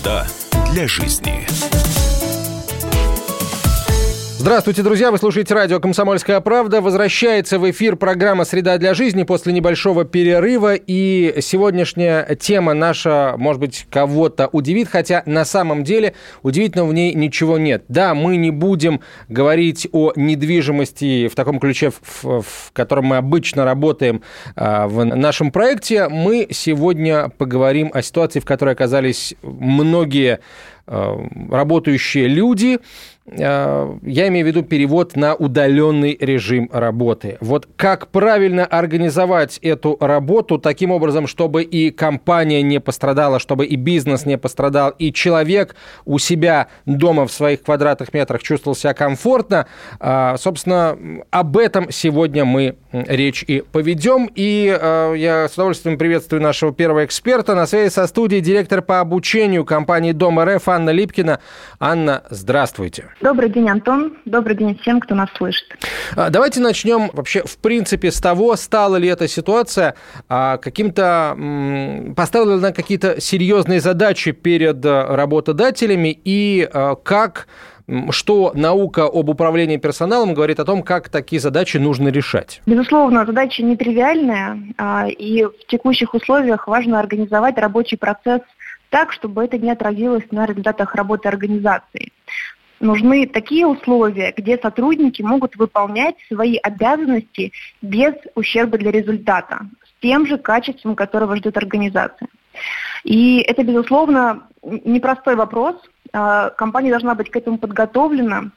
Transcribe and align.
Среда 0.00 0.26
для 0.72 0.88
жизни. 0.88 1.46
Здравствуйте, 4.40 4.82
друзья! 4.82 5.10
Вы 5.10 5.18
слушаете 5.18 5.52
радио 5.52 5.80
«Комсомольская 5.80 6.40
правда». 6.40 6.80
Возвращается 6.80 7.58
в 7.58 7.70
эфир 7.70 7.96
программа 7.96 8.46
«Среда 8.46 8.78
для 8.78 8.94
жизни» 8.94 9.24
после 9.24 9.52
небольшого 9.52 10.06
перерыва. 10.06 10.76
И 10.76 11.42
сегодняшняя 11.42 12.24
тема 12.36 12.72
наша, 12.72 13.34
может 13.36 13.60
быть, 13.60 13.86
кого-то 13.90 14.48
удивит, 14.50 14.88
хотя 14.88 15.22
на 15.26 15.44
самом 15.44 15.84
деле 15.84 16.14
удивительного 16.42 16.88
в 16.88 16.94
ней 16.94 17.12
ничего 17.12 17.58
нет. 17.58 17.84
Да, 17.88 18.14
мы 18.14 18.38
не 18.38 18.50
будем 18.50 19.02
говорить 19.28 19.86
о 19.92 20.14
недвижимости 20.16 21.28
в 21.28 21.34
таком 21.34 21.60
ключе, 21.60 21.90
в, 21.90 22.40
в 22.40 22.72
котором 22.72 23.04
мы 23.04 23.18
обычно 23.18 23.66
работаем 23.66 24.22
а, 24.56 24.88
в 24.88 25.04
нашем 25.04 25.52
проекте. 25.52 26.08
Мы 26.08 26.46
сегодня 26.50 27.28
поговорим 27.28 27.90
о 27.92 28.00
ситуации, 28.00 28.40
в 28.40 28.46
которой 28.46 28.72
оказались 28.72 29.34
многие 29.42 30.40
а, 30.86 31.22
работающие 31.50 32.26
люди, 32.26 32.78
я 33.26 34.28
имею 34.28 34.44
в 34.44 34.48
виду 34.48 34.62
перевод 34.62 35.14
на 35.14 35.34
удаленный 35.34 36.16
режим 36.18 36.68
работы. 36.72 37.36
Вот 37.40 37.68
как 37.76 38.08
правильно 38.08 38.64
организовать 38.64 39.58
эту 39.58 39.96
работу 40.00 40.58
таким 40.58 40.90
образом, 40.90 41.26
чтобы 41.26 41.62
и 41.62 41.90
компания 41.90 42.62
не 42.62 42.80
пострадала, 42.80 43.38
чтобы 43.38 43.66
и 43.66 43.76
бизнес 43.76 44.26
не 44.26 44.38
пострадал, 44.38 44.90
и 44.98 45.12
человек 45.12 45.76
у 46.04 46.18
себя 46.18 46.68
дома 46.86 47.26
в 47.26 47.32
своих 47.32 47.62
квадратных 47.62 48.12
метрах 48.14 48.42
чувствовал 48.42 48.74
себя 48.74 48.94
комфортно. 48.94 49.66
А, 50.00 50.36
собственно, 50.36 50.98
об 51.30 51.56
этом 51.56 51.90
сегодня 51.90 52.44
мы 52.44 52.76
речь 52.92 53.44
и 53.46 53.60
поведем. 53.60 54.30
И 54.34 54.76
э, 54.80 55.14
я 55.16 55.48
с 55.48 55.54
удовольствием 55.54 55.98
приветствую 55.98 56.42
нашего 56.42 56.72
первого 56.72 57.04
эксперта. 57.04 57.54
На 57.54 57.66
связи 57.66 57.90
со 57.90 58.06
студией 58.06 58.40
директор 58.40 58.82
по 58.82 59.00
обучению 59.00 59.64
компании 59.64 60.12
Дом 60.12 60.40
РФ 60.40 60.68
Анна 60.68 60.90
Липкина. 60.90 61.40
Анна, 61.78 62.24
здравствуйте. 62.30 63.10
Добрый 63.20 63.50
день, 63.50 63.68
Антон. 63.68 64.16
Добрый 64.24 64.56
день 64.56 64.78
всем, 64.80 64.98
кто 64.98 65.14
нас 65.14 65.28
слышит. 65.36 65.66
А, 66.16 66.30
давайте 66.30 66.60
начнем 66.60 67.10
вообще, 67.12 67.42
в 67.42 67.58
принципе, 67.58 68.10
с 68.10 68.18
того, 68.18 68.56
стала 68.56 68.96
ли 68.96 69.08
эта 69.08 69.28
ситуация 69.28 69.94
а, 70.28 70.56
каким-то... 70.56 71.36
Поставила 72.16 72.52
ли 72.52 72.58
она 72.58 72.72
какие-то 72.72 73.20
серьезные 73.20 73.80
задачи 73.80 74.32
перед 74.32 74.84
а, 74.86 75.14
работодателями 75.16 76.18
и 76.24 76.68
как 77.02 77.46
что 78.10 78.52
наука 78.54 79.06
об 79.06 79.28
управлении 79.28 79.76
персоналом 79.76 80.32
говорит 80.32 80.60
о 80.60 80.64
том, 80.64 80.84
как 80.84 81.08
такие 81.08 81.40
задачи 81.40 81.76
нужно 81.76 82.08
решать? 82.08 82.62
Безусловно, 82.64 83.26
задача 83.26 83.64
нетривиальная, 83.64 84.56
и 85.08 85.42
в 85.44 85.66
текущих 85.66 86.14
условиях 86.14 86.68
важно 86.68 87.00
организовать 87.00 87.58
рабочий 87.58 87.96
процесс 87.96 88.42
так, 88.90 89.10
чтобы 89.10 89.44
это 89.44 89.58
не 89.58 89.72
отразилось 89.72 90.22
на 90.30 90.46
результатах 90.46 90.94
работы 90.94 91.28
организации 91.28 92.12
нужны 92.80 93.26
такие 93.26 93.66
условия, 93.66 94.32
где 94.36 94.58
сотрудники 94.58 95.22
могут 95.22 95.56
выполнять 95.56 96.16
свои 96.28 96.56
обязанности 96.56 97.52
без 97.82 98.14
ущерба 98.34 98.78
для 98.78 98.90
результата, 98.90 99.66
с 99.84 100.02
тем 100.02 100.26
же 100.26 100.38
качеством, 100.38 100.96
которого 100.96 101.36
ждет 101.36 101.56
организация. 101.56 102.28
И 103.04 103.40
это, 103.40 103.62
безусловно, 103.62 104.48
непростой 104.62 105.36
вопрос. 105.36 105.76
А, 106.12 106.50
компания 106.50 106.90
должна 106.90 107.14
быть 107.14 107.30
к 107.30 107.36
этому 107.36 107.58
подготовлена, 107.58 108.50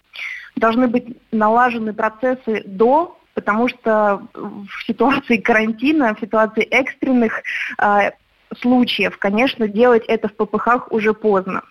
должны 0.55 0.87
быть 0.87 1.17
налажены 1.31 1.93
процессы 1.93 2.63
до 2.65 3.17
потому 3.33 3.67
что 3.67 4.21
в 4.33 4.85
ситуации 4.85 5.37
карантина, 5.37 6.13
в 6.13 6.19
ситуации 6.19 6.63
экстренных 6.63 7.41
а, 7.77 8.11
случаев, 8.59 9.17
конечно, 9.17 9.67
делать 9.67 10.03
это 10.07 10.27
в 10.27 10.35
ППХ 10.35 10.91
уже 10.91 11.13
поздно. 11.13 11.61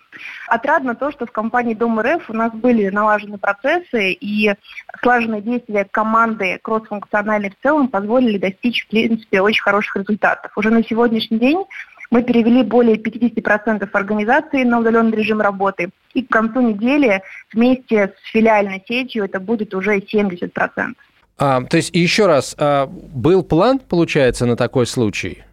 Отрадно 0.47 0.95
то, 0.95 1.11
что 1.11 1.25
в 1.25 1.31
компании 1.31 1.73
Дом 1.73 1.99
РФ 1.99 2.29
у 2.29 2.33
нас 2.33 2.51
были 2.53 2.89
налажены 2.89 3.37
процессы 3.37 4.11
и 4.11 4.53
слаженные 5.01 5.41
действия 5.41 5.87
команды 5.89 6.59
кроссфункциональной 6.61 7.49
в 7.49 7.63
целом 7.63 7.87
позволили 7.87 8.37
достичь, 8.37 8.85
в 8.85 8.89
принципе, 8.89 9.41
очень 9.41 9.63
хороших 9.63 9.97
результатов. 9.97 10.51
Уже 10.55 10.69
на 10.69 10.83
сегодняшний 10.83 11.39
день 11.39 11.63
мы 12.11 12.21
перевели 12.21 12.61
более 12.61 12.97
50% 12.97 13.89
организации 13.91 14.63
на 14.63 14.79
удаленный 14.79 15.17
режим 15.17 15.41
работы. 15.41 15.89
И 16.13 16.21
к 16.21 16.29
концу 16.29 16.61
недели 16.61 17.23
вместе 17.51 18.13
с 18.21 18.31
филиальной 18.31 18.83
сетью 18.87 19.25
это 19.25 19.39
будет 19.39 19.73
уже 19.73 19.97
70%. 19.97 20.93
А, 21.39 21.63
то 21.63 21.77
есть, 21.77 21.89
еще 21.95 22.27
раз, 22.27 22.55
а, 22.59 22.85
был 22.85 23.41
план, 23.43 23.79
получается, 23.79 24.45
на 24.45 24.55
такой 24.55 24.85
случай? 24.85 25.43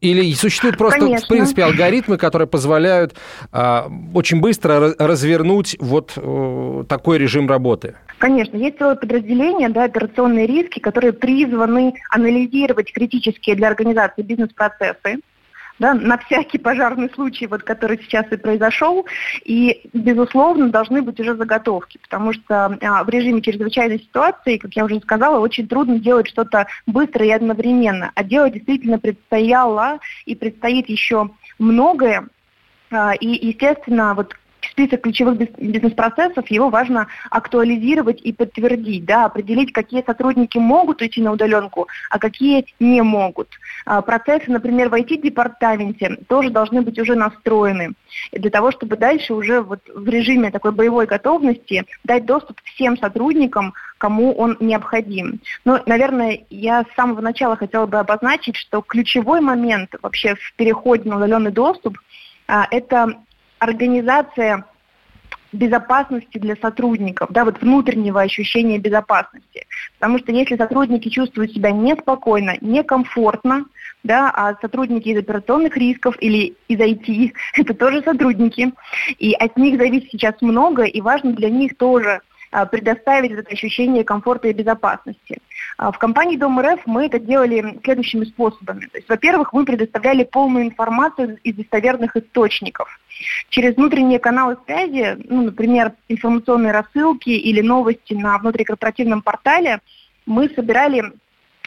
Или 0.00 0.32
существуют 0.34 0.76
просто, 0.78 1.00
Конечно. 1.00 1.26
в 1.26 1.28
принципе, 1.28 1.64
алгоритмы, 1.64 2.18
которые 2.18 2.46
позволяют 2.46 3.14
а, 3.50 3.90
очень 4.14 4.40
быстро 4.40 4.94
развернуть 4.98 5.76
вот 5.80 6.12
а, 6.16 6.84
такой 6.84 7.18
режим 7.18 7.48
работы? 7.48 7.96
Конечно, 8.18 8.56
есть 8.56 8.78
целое 8.78 8.94
подразделение, 8.96 9.68
да, 9.68 9.84
операционные 9.84 10.46
риски, 10.46 10.78
которые 10.78 11.12
призваны 11.12 11.94
анализировать 12.10 12.92
критические 12.92 13.56
для 13.56 13.68
организации 13.68 14.22
бизнес-процессы, 14.22 15.20
да, 15.78 15.94
на 15.94 16.18
всякий 16.18 16.58
пожарный 16.58 17.10
случай, 17.10 17.46
вот, 17.46 17.62
который 17.62 17.98
сейчас 17.98 18.26
и 18.30 18.36
произошел. 18.36 19.06
И, 19.44 19.88
безусловно, 19.92 20.70
должны 20.70 21.02
быть 21.02 21.20
уже 21.20 21.36
заготовки, 21.36 21.98
потому 21.98 22.32
что 22.32 22.78
а, 22.80 23.04
в 23.04 23.08
режиме 23.08 23.40
чрезвычайной 23.42 24.00
ситуации, 24.00 24.58
как 24.58 24.74
я 24.74 24.84
уже 24.84 25.00
сказала, 25.00 25.38
очень 25.38 25.68
трудно 25.68 25.98
делать 25.98 26.28
что-то 26.28 26.66
быстро 26.86 27.24
и 27.24 27.30
одновременно. 27.30 28.10
А 28.14 28.24
делать 28.24 28.54
действительно 28.54 28.98
предстояло 28.98 29.98
и 30.26 30.34
предстоит 30.34 30.88
еще 30.88 31.30
многое. 31.58 32.28
А, 32.90 33.14
и, 33.14 33.46
естественно, 33.46 34.14
вот 34.14 34.34
список 34.78 35.00
ключевых 35.00 35.38
бизнес-процессов, 35.58 36.48
его 36.50 36.70
важно 36.70 37.08
актуализировать 37.30 38.20
и 38.20 38.32
подтвердить, 38.32 39.04
да, 39.04 39.24
определить, 39.24 39.72
какие 39.72 40.04
сотрудники 40.04 40.56
могут 40.56 41.02
уйти 41.02 41.20
на 41.20 41.32
удаленку, 41.32 41.88
а 42.10 42.20
какие 42.20 42.64
не 42.78 43.02
могут. 43.02 43.48
А, 43.86 44.02
процессы, 44.02 44.52
например, 44.52 44.88
в 44.88 44.94
IT-департаменте 44.94 46.18
тоже 46.28 46.50
должны 46.50 46.82
быть 46.82 46.96
уже 47.00 47.16
настроены 47.16 47.94
для 48.30 48.50
того, 48.50 48.70
чтобы 48.70 48.96
дальше 48.96 49.34
уже 49.34 49.62
вот 49.62 49.80
в 49.92 50.08
режиме 50.08 50.52
такой 50.52 50.70
боевой 50.70 51.06
готовности 51.06 51.84
дать 52.04 52.24
доступ 52.24 52.60
всем 52.62 52.96
сотрудникам, 52.96 53.74
кому 53.98 54.32
он 54.32 54.56
необходим. 54.60 55.40
Но, 55.64 55.80
наверное, 55.86 56.44
я 56.50 56.82
с 56.82 56.94
самого 56.94 57.20
начала 57.20 57.56
хотела 57.56 57.86
бы 57.86 57.98
обозначить, 57.98 58.54
что 58.54 58.80
ключевой 58.80 59.40
момент 59.40 59.90
вообще 60.02 60.36
в 60.36 60.54
переходе 60.54 61.10
на 61.10 61.16
удаленный 61.16 61.50
доступ 61.50 61.98
а,– 62.46 62.66
это 62.70 63.16
организация 63.58 64.64
безопасности 65.52 66.38
для 66.38 66.56
сотрудников, 66.56 67.30
да, 67.30 67.44
вот 67.44 67.60
внутреннего 67.60 68.20
ощущения 68.20 68.78
безопасности. 68.78 69.66
Потому 69.98 70.18
что 70.18 70.32
если 70.32 70.56
сотрудники 70.56 71.08
чувствуют 71.08 71.52
себя 71.52 71.70
неспокойно, 71.70 72.56
некомфортно, 72.60 73.64
да, 74.04 74.30
а 74.30 74.54
сотрудники 74.60 75.08
из 75.08 75.18
операционных 75.18 75.76
рисков 75.76 76.16
или 76.20 76.54
из 76.68 76.78
IT, 76.78 77.32
это 77.54 77.74
тоже 77.74 78.02
сотрудники, 78.02 78.72
и 79.18 79.32
от 79.32 79.56
них 79.56 79.78
зависит 79.78 80.10
сейчас 80.10 80.34
много, 80.40 80.84
и 80.84 81.00
важно 81.00 81.32
для 81.32 81.50
них 81.50 81.76
тоже 81.76 82.20
а, 82.50 82.66
предоставить 82.66 83.32
это 83.32 83.50
ощущение 83.50 84.04
комфорта 84.04 84.48
и 84.48 84.52
безопасности. 84.52 85.38
А, 85.78 85.92
в 85.92 85.98
компании 85.98 86.36
Дом 86.36 86.60
РФ 86.60 86.80
мы 86.86 87.06
это 87.06 87.20
делали 87.20 87.78
следующими 87.84 88.24
способами. 88.24 88.86
То 88.86 88.98
есть, 88.98 89.08
во-первых, 89.08 89.52
мы 89.52 89.64
предоставляли 89.64 90.24
полную 90.24 90.64
информацию 90.64 91.38
из 91.44 91.54
достоверных 91.54 92.16
источников. 92.16 92.88
Через 93.48 93.76
внутренние 93.76 94.18
каналы 94.18 94.56
связи, 94.66 95.16
ну, 95.28 95.44
например, 95.44 95.92
информационные 96.08 96.72
рассылки 96.72 97.30
или 97.30 97.60
новости 97.60 98.12
на 98.14 98.38
внутрикорпоративном 98.38 99.22
портале, 99.22 99.80
мы 100.26 100.48
собирали 100.48 101.12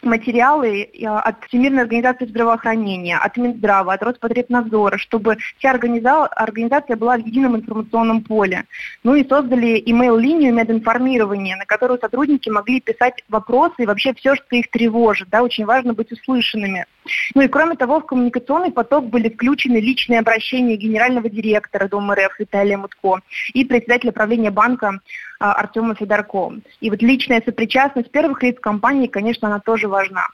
материалы 0.02 0.82
э, 0.82 1.06
от 1.06 1.44
Всемирной 1.44 1.82
организации 1.82 2.26
здравоохранения, 2.26 3.16
от 3.16 3.36
Минздрава, 3.36 3.94
от 3.94 4.02
Роспотребнадзора, 4.02 4.98
чтобы 4.98 5.36
вся 5.58 5.70
организация 5.70 6.96
была 6.96 7.16
в 7.16 7.26
едином 7.26 7.56
информационном 7.56 8.22
поле. 8.22 8.64
Ну 9.04 9.14
и 9.14 9.26
создали 9.26 9.82
email-линию 9.82 10.52
мединформирования, 10.52 11.56
на 11.56 11.64
которую 11.64 11.98
сотрудники 12.00 12.48
могли 12.48 12.80
писать 12.80 13.24
вопросы 13.28 13.74
и 13.78 13.86
вообще 13.86 14.12
все, 14.14 14.34
что 14.34 14.56
их 14.56 14.70
тревожит. 14.70 15.28
Да, 15.30 15.42
очень 15.42 15.64
важно 15.64 15.94
быть 15.94 16.12
услышанными. 16.12 16.86
Ну 17.34 17.42
и 17.42 17.48
кроме 17.48 17.76
того, 17.76 18.00
в 18.00 18.06
коммуникационный 18.06 18.70
поток 18.70 19.06
были 19.06 19.28
включены 19.28 19.78
личные 19.78 20.20
обращения 20.20 20.76
генерального 20.76 21.28
директора 21.28 21.88
Дома 21.88 22.14
РФ 22.14 22.38
Виталия 22.38 22.76
Мутко 22.76 23.20
и 23.54 23.64
председателя 23.64 24.12
правления 24.12 24.50
банка 24.50 25.00
а, 25.42 25.54
Артема 25.54 25.96
Федорко. 25.96 26.52
И 26.80 26.88
вот 26.88 27.02
личная 27.02 27.42
сопричастность 27.44 28.12
первых 28.12 28.44
лиц 28.44 28.60
компании, 28.60 29.08
конечно, 29.08 29.48
она 29.48 29.58
тоже 29.58 29.88
важна. 29.88 30.28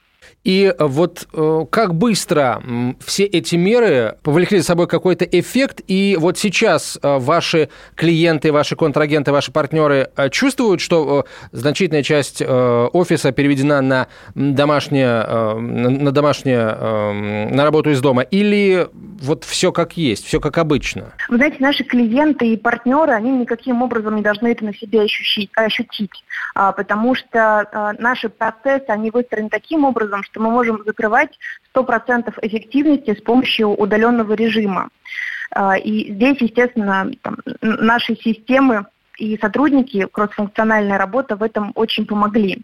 И 0.44 0.72
вот 0.78 1.26
э, 1.32 1.66
как 1.70 1.94
быстро 1.94 2.62
все 3.04 3.24
эти 3.24 3.56
меры 3.56 4.16
повлекли 4.22 4.58
за 4.58 4.64
собой 4.64 4.86
какой-то 4.86 5.24
эффект, 5.24 5.82
и 5.86 6.16
вот 6.18 6.38
сейчас 6.38 6.98
э, 7.02 7.18
ваши 7.18 7.68
клиенты, 7.94 8.52
ваши 8.52 8.76
контрагенты, 8.76 9.32
ваши 9.32 9.52
партнеры 9.52 10.10
э, 10.16 10.30
чувствуют, 10.30 10.80
что 10.80 11.26
значительная 11.52 12.02
часть 12.02 12.40
офиса 12.40 13.32
переведена 13.32 13.80
на 13.80 14.08
домашнее, 14.34 15.24
на 15.58 16.12
домашнее, 16.12 17.48
на 17.50 17.64
работу 17.64 17.90
из 17.90 18.00
дома, 18.00 18.22
или 18.22 18.88
вот 19.20 19.44
все 19.44 19.72
как 19.72 19.96
есть, 19.96 20.24
все 20.24 20.40
как 20.40 20.58
обычно? 20.58 21.12
Вы 21.28 21.36
знаете, 21.36 21.56
наши 21.60 21.84
клиенты 21.84 22.46
и 22.46 22.56
партнеры, 22.56 23.12
они 23.12 23.30
никаким 23.30 23.82
образом 23.82 24.16
не 24.16 24.22
должны 24.22 24.48
это 24.48 24.64
на 24.64 24.74
себе 24.74 25.02
ощутить, 25.02 25.50
ощутить 25.54 26.24
а, 26.54 26.72
потому 26.72 27.14
что 27.14 27.96
наши 27.98 28.28
процессы, 28.28 28.86
они 28.88 29.10
выстроены 29.10 29.48
таким 29.48 29.84
образом, 29.84 30.17
что 30.22 30.40
мы 30.40 30.50
можем 30.50 30.82
закрывать 30.84 31.38
100% 31.74 32.34
эффективности 32.42 33.14
с 33.14 33.22
помощью 33.22 33.68
удаленного 33.68 34.32
режима. 34.34 34.88
А, 35.50 35.76
и 35.76 36.12
здесь, 36.12 36.38
естественно, 36.40 37.10
там, 37.22 37.38
наши 37.60 38.16
системы 38.16 38.86
и 39.16 39.36
сотрудники, 39.38 40.06
кроссфункциональная 40.10 40.98
работа 40.98 41.36
в 41.36 41.42
этом 41.42 41.72
очень 41.74 42.06
помогли. 42.06 42.62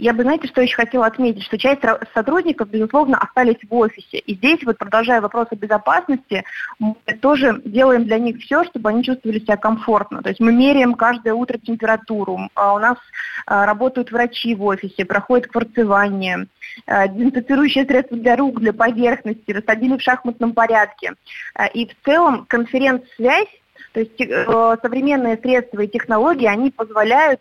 Я 0.00 0.14
бы, 0.14 0.22
знаете, 0.22 0.48
что 0.48 0.62
еще 0.62 0.76
хотела 0.76 1.04
отметить, 1.04 1.42
что 1.42 1.58
часть 1.58 1.82
сотрудников, 2.14 2.70
безусловно, 2.70 3.18
остались 3.18 3.58
в 3.68 3.74
офисе. 3.74 4.18
И 4.18 4.34
здесь, 4.34 4.60
вот 4.64 4.78
продолжая 4.78 5.20
вопрос 5.20 5.48
о 5.50 5.56
безопасности, 5.56 6.42
мы 6.78 6.96
тоже 7.20 7.60
делаем 7.66 8.04
для 8.04 8.18
них 8.18 8.38
все, 8.38 8.64
чтобы 8.64 8.88
они 8.88 9.04
чувствовали 9.04 9.40
себя 9.40 9.58
комфортно. 9.58 10.22
То 10.22 10.30
есть 10.30 10.40
мы 10.40 10.52
меряем 10.52 10.94
каждое 10.94 11.34
утро 11.34 11.58
температуру, 11.58 12.48
а 12.54 12.72
у 12.72 12.78
нас 12.78 12.96
а, 13.44 13.66
работают 13.66 14.10
врачи 14.10 14.54
в 14.54 14.64
офисе, 14.64 15.04
проходит 15.04 15.48
кварцевание, 15.48 16.46
а, 16.86 17.06
дезинфицирующие 17.06 17.84
средства 17.84 18.16
для 18.16 18.36
рук, 18.36 18.58
для 18.58 18.72
поверхности, 18.72 19.52
рассадили 19.52 19.98
в 19.98 20.02
шахматном 20.02 20.54
порядке. 20.54 21.12
И 21.74 21.86
в 21.86 22.06
целом 22.06 22.46
конференц-связь 22.48 23.48
то 23.92 24.00
есть 24.00 24.20
э, 24.20 24.76
современные 24.82 25.36
средства 25.38 25.80
и 25.80 25.88
технологии, 25.88 26.46
они 26.46 26.70
позволяют 26.70 27.40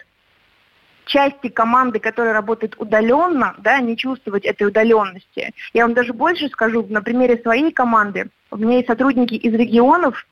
части 1.10 1.50
команды, 1.50 2.00
которая 2.00 2.34
работает 2.34 2.76
удаленно, 2.78 3.56
да, 3.58 3.80
не 3.82 3.98
чувствовать 3.98 4.46
этой 4.46 4.68
удаленности. 4.68 5.52
Я 5.74 5.86
вам 5.86 5.94
даже 5.94 6.14
больше 6.14 6.48
скажу, 6.48 6.86
на 6.88 7.02
примере 7.02 7.38
своей 7.38 7.72
команды, 7.72 8.30
у 8.52 8.58
меня 8.58 8.78
есть 8.78 8.88
сотрудники 8.88 9.34
из 9.34 9.54
регионов, 9.54 10.26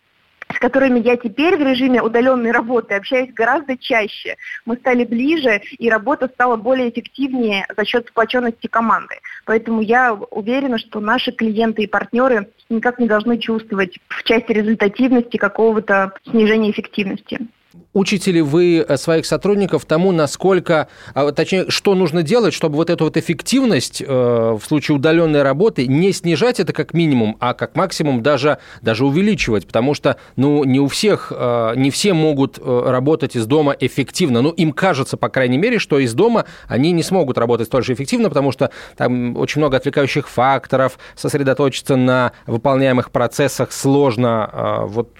с 0.53 0.59
которыми 0.59 0.99
я 0.99 1.17
теперь 1.17 1.57
в 1.57 1.61
режиме 1.61 2.01
удаленной 2.01 2.51
работы 2.51 2.95
общаюсь 2.95 3.33
гораздо 3.33 3.77
чаще. 3.77 4.37
Мы 4.65 4.77
стали 4.77 5.03
ближе, 5.03 5.61
и 5.77 5.89
работа 5.89 6.29
стала 6.33 6.55
более 6.55 6.89
эффективнее 6.89 7.65
за 7.75 7.85
счет 7.85 8.07
сплоченности 8.07 8.67
команды. 8.67 9.15
Поэтому 9.45 9.81
я 9.81 10.13
уверена, 10.13 10.77
что 10.77 10.99
наши 10.99 11.31
клиенты 11.31 11.83
и 11.83 11.87
партнеры 11.87 12.49
никак 12.69 12.99
не 12.99 13.07
должны 13.07 13.37
чувствовать 13.37 13.99
в 14.07 14.23
части 14.23 14.51
результативности 14.51 15.37
какого-то 15.37 16.13
снижения 16.25 16.71
эффективности. 16.71 17.39
Учите 17.97 18.31
ли 18.31 18.41
вы 18.43 18.85
э, 18.87 18.95
своих 18.95 19.25
сотрудников 19.25 19.85
тому, 19.85 20.11
насколько, 20.11 20.87
а, 21.15 21.31
точнее, 21.31 21.71
что 21.71 21.95
нужно 21.95 22.21
делать, 22.21 22.53
чтобы 22.53 22.75
вот 22.75 22.91
эту 22.91 23.05
вот 23.05 23.17
эффективность 23.17 24.03
э, 24.05 24.05
в 24.07 24.61
случае 24.63 24.97
удаленной 24.97 25.41
работы 25.41 25.87
не 25.87 26.11
снижать 26.11 26.59
это 26.59 26.73
как 26.73 26.93
минимум, 26.93 27.37
а 27.39 27.55
как 27.55 27.75
максимум 27.75 28.21
даже, 28.21 28.59
даже 28.83 29.03
увеличивать, 29.03 29.65
потому 29.65 29.95
что, 29.95 30.17
ну, 30.35 30.63
не 30.63 30.79
у 30.79 30.87
всех, 30.87 31.33
э, 31.35 31.73
не 31.75 31.89
все 31.89 32.13
могут 32.13 32.59
работать 32.59 33.35
из 33.35 33.47
дома 33.47 33.75
эффективно. 33.79 34.43
Ну, 34.43 34.51
им 34.51 34.73
кажется, 34.73 35.17
по 35.17 35.29
крайней 35.29 35.57
мере, 35.57 35.79
что 35.79 35.97
из 35.97 36.13
дома 36.13 36.45
они 36.67 36.91
не 36.91 37.01
смогут 37.01 37.39
работать 37.39 37.65
столь 37.65 37.83
же 37.83 37.93
эффективно, 37.93 38.29
потому 38.29 38.51
что 38.51 38.69
там 38.95 39.35
очень 39.37 39.59
много 39.59 39.77
отвлекающих 39.77 40.29
факторов, 40.29 40.99
сосредоточиться 41.15 41.95
на 41.95 42.33
выполняемых 42.45 43.09
процессах 43.09 43.71
сложно. 43.71 44.83
Вот 44.83 45.17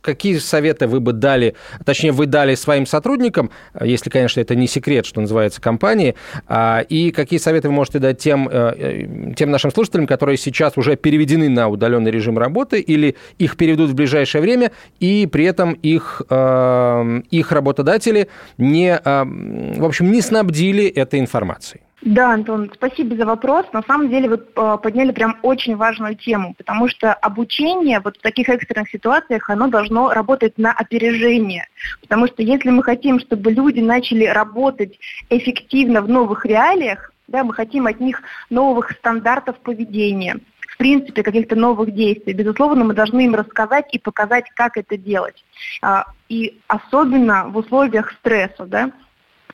какие 0.00 0.38
советы 0.38 0.88
вы 0.88 0.98
бы 0.98 1.12
дали, 1.12 1.54
точнее, 1.84 2.15
вы 2.16 2.26
дали 2.26 2.54
своим 2.54 2.86
сотрудникам, 2.86 3.50
если, 3.80 4.10
конечно, 4.10 4.40
это 4.40 4.54
не 4.56 4.66
секрет, 4.66 5.06
что 5.06 5.20
называется, 5.20 5.60
компании, 5.60 6.14
а, 6.48 6.80
и 6.80 7.10
какие 7.12 7.38
советы 7.38 7.68
вы 7.68 7.74
можете 7.74 7.98
дать 7.98 8.18
тем, 8.18 8.48
э, 8.48 8.72
э, 8.76 9.34
тем 9.36 9.50
нашим 9.50 9.70
слушателям, 9.70 10.06
которые 10.06 10.36
сейчас 10.36 10.76
уже 10.76 10.96
переведены 10.96 11.48
на 11.48 11.68
удаленный 11.68 12.10
режим 12.10 12.38
работы 12.38 12.80
или 12.80 13.16
их 13.38 13.56
переведут 13.56 13.90
в 13.90 13.94
ближайшее 13.94 14.42
время, 14.42 14.72
и 14.98 15.28
при 15.30 15.44
этом 15.44 15.72
их, 15.74 16.22
э, 16.28 17.20
их 17.30 17.52
работодатели 17.52 18.28
не, 18.58 18.98
в 19.04 19.84
общем, 19.84 20.10
не 20.10 20.22
снабдили 20.22 20.86
этой 20.86 21.20
информацией? 21.20 21.85
Да, 22.06 22.34
Антон, 22.34 22.70
спасибо 22.72 23.16
за 23.16 23.26
вопрос. 23.26 23.66
На 23.72 23.82
самом 23.82 24.08
деле 24.08 24.28
вы 24.28 24.36
э, 24.36 24.78
подняли 24.80 25.10
прям 25.10 25.38
очень 25.42 25.74
важную 25.74 26.14
тему, 26.14 26.54
потому 26.56 26.86
что 26.86 27.12
обучение 27.12 27.98
вот 27.98 28.16
в 28.16 28.20
таких 28.20 28.48
экстренных 28.48 28.88
ситуациях, 28.90 29.50
оно 29.50 29.66
должно 29.66 30.10
работать 30.12 30.56
на 30.56 30.70
опережение. 30.70 31.66
Потому 32.02 32.28
что 32.28 32.44
если 32.44 32.70
мы 32.70 32.84
хотим, 32.84 33.18
чтобы 33.18 33.50
люди 33.50 33.80
начали 33.80 34.24
работать 34.24 35.00
эффективно 35.30 36.00
в 36.00 36.08
новых 36.08 36.46
реалиях, 36.46 37.10
да, 37.26 37.42
мы 37.42 37.52
хотим 37.52 37.88
от 37.88 37.98
них 37.98 38.22
новых 38.50 38.92
стандартов 38.92 39.56
поведения, 39.56 40.38
в 40.60 40.76
принципе, 40.76 41.24
каких-то 41.24 41.56
новых 41.56 41.92
действий. 41.92 42.34
Безусловно, 42.34 42.84
мы 42.84 42.94
должны 42.94 43.24
им 43.24 43.34
рассказать 43.34 43.86
и 43.90 43.98
показать, 43.98 44.44
как 44.54 44.76
это 44.76 44.96
делать. 44.96 45.44
А, 45.82 46.04
и 46.28 46.60
особенно 46.68 47.48
в 47.48 47.56
условиях 47.56 48.12
стресса, 48.12 48.64
да, 48.64 48.92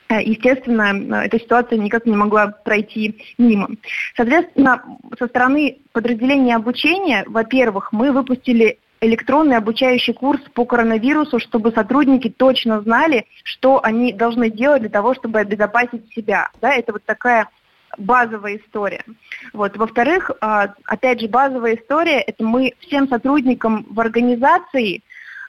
естественно, 0.09 1.23
эта 1.23 1.39
ситуация 1.39 1.77
никак 1.77 2.05
не 2.05 2.15
могла 2.15 2.47
пройти 2.47 3.17
мимо. 3.37 3.69
Соответственно, 4.15 4.83
со 5.17 5.27
стороны 5.27 5.79
подразделения 5.91 6.55
обучения, 6.55 7.23
во-первых, 7.27 7.91
мы 7.91 8.11
выпустили 8.11 8.79
электронный 9.03 9.57
обучающий 9.57 10.13
курс 10.13 10.41
по 10.53 10.65
коронавирусу, 10.65 11.39
чтобы 11.39 11.71
сотрудники 11.71 12.29
точно 12.29 12.81
знали, 12.81 13.25
что 13.43 13.83
они 13.83 14.13
должны 14.13 14.49
делать 14.49 14.81
для 14.81 14.89
того, 14.89 15.13
чтобы 15.13 15.39
обезопасить 15.39 16.11
себя. 16.13 16.49
Да, 16.61 16.73
это 16.73 16.93
вот 16.93 17.03
такая 17.03 17.49
базовая 17.97 18.57
история. 18.57 19.03
Вот. 19.51 19.77
Во-вторых, 19.77 20.31
а, 20.41 20.73
опять 20.85 21.21
же, 21.21 21.27
базовая 21.27 21.75
история– 21.75 22.21
это 22.27 22.43
мы 22.43 22.73
всем 22.79 23.07
сотрудникам 23.07 23.85
в 23.89 23.99
организации 23.99 25.01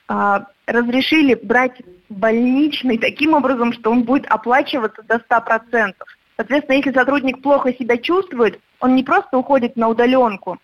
а, 0.09 0.47
разрешили 0.67 1.35
брать 1.35 1.81
больничный 2.15 2.99
таким 2.99 3.35
образом, 3.35 3.73
что 3.73 3.91
он 3.91 4.05
будет 4.05 4.27
оплачиваться 4.27 5.03
до 5.03 5.17
100%. 5.17 5.93
Соответственно, 6.37 6.77
если 6.77 6.93
сотрудник 6.93 7.43
плохо 7.43 7.73
себя 7.73 7.97
чувствует, 7.97 8.61
он 8.81 8.95
не 8.95 9.05
просто 9.05 9.39
уходит 9.39 9.77
на 9.77 9.89
удаленку 9.89 10.59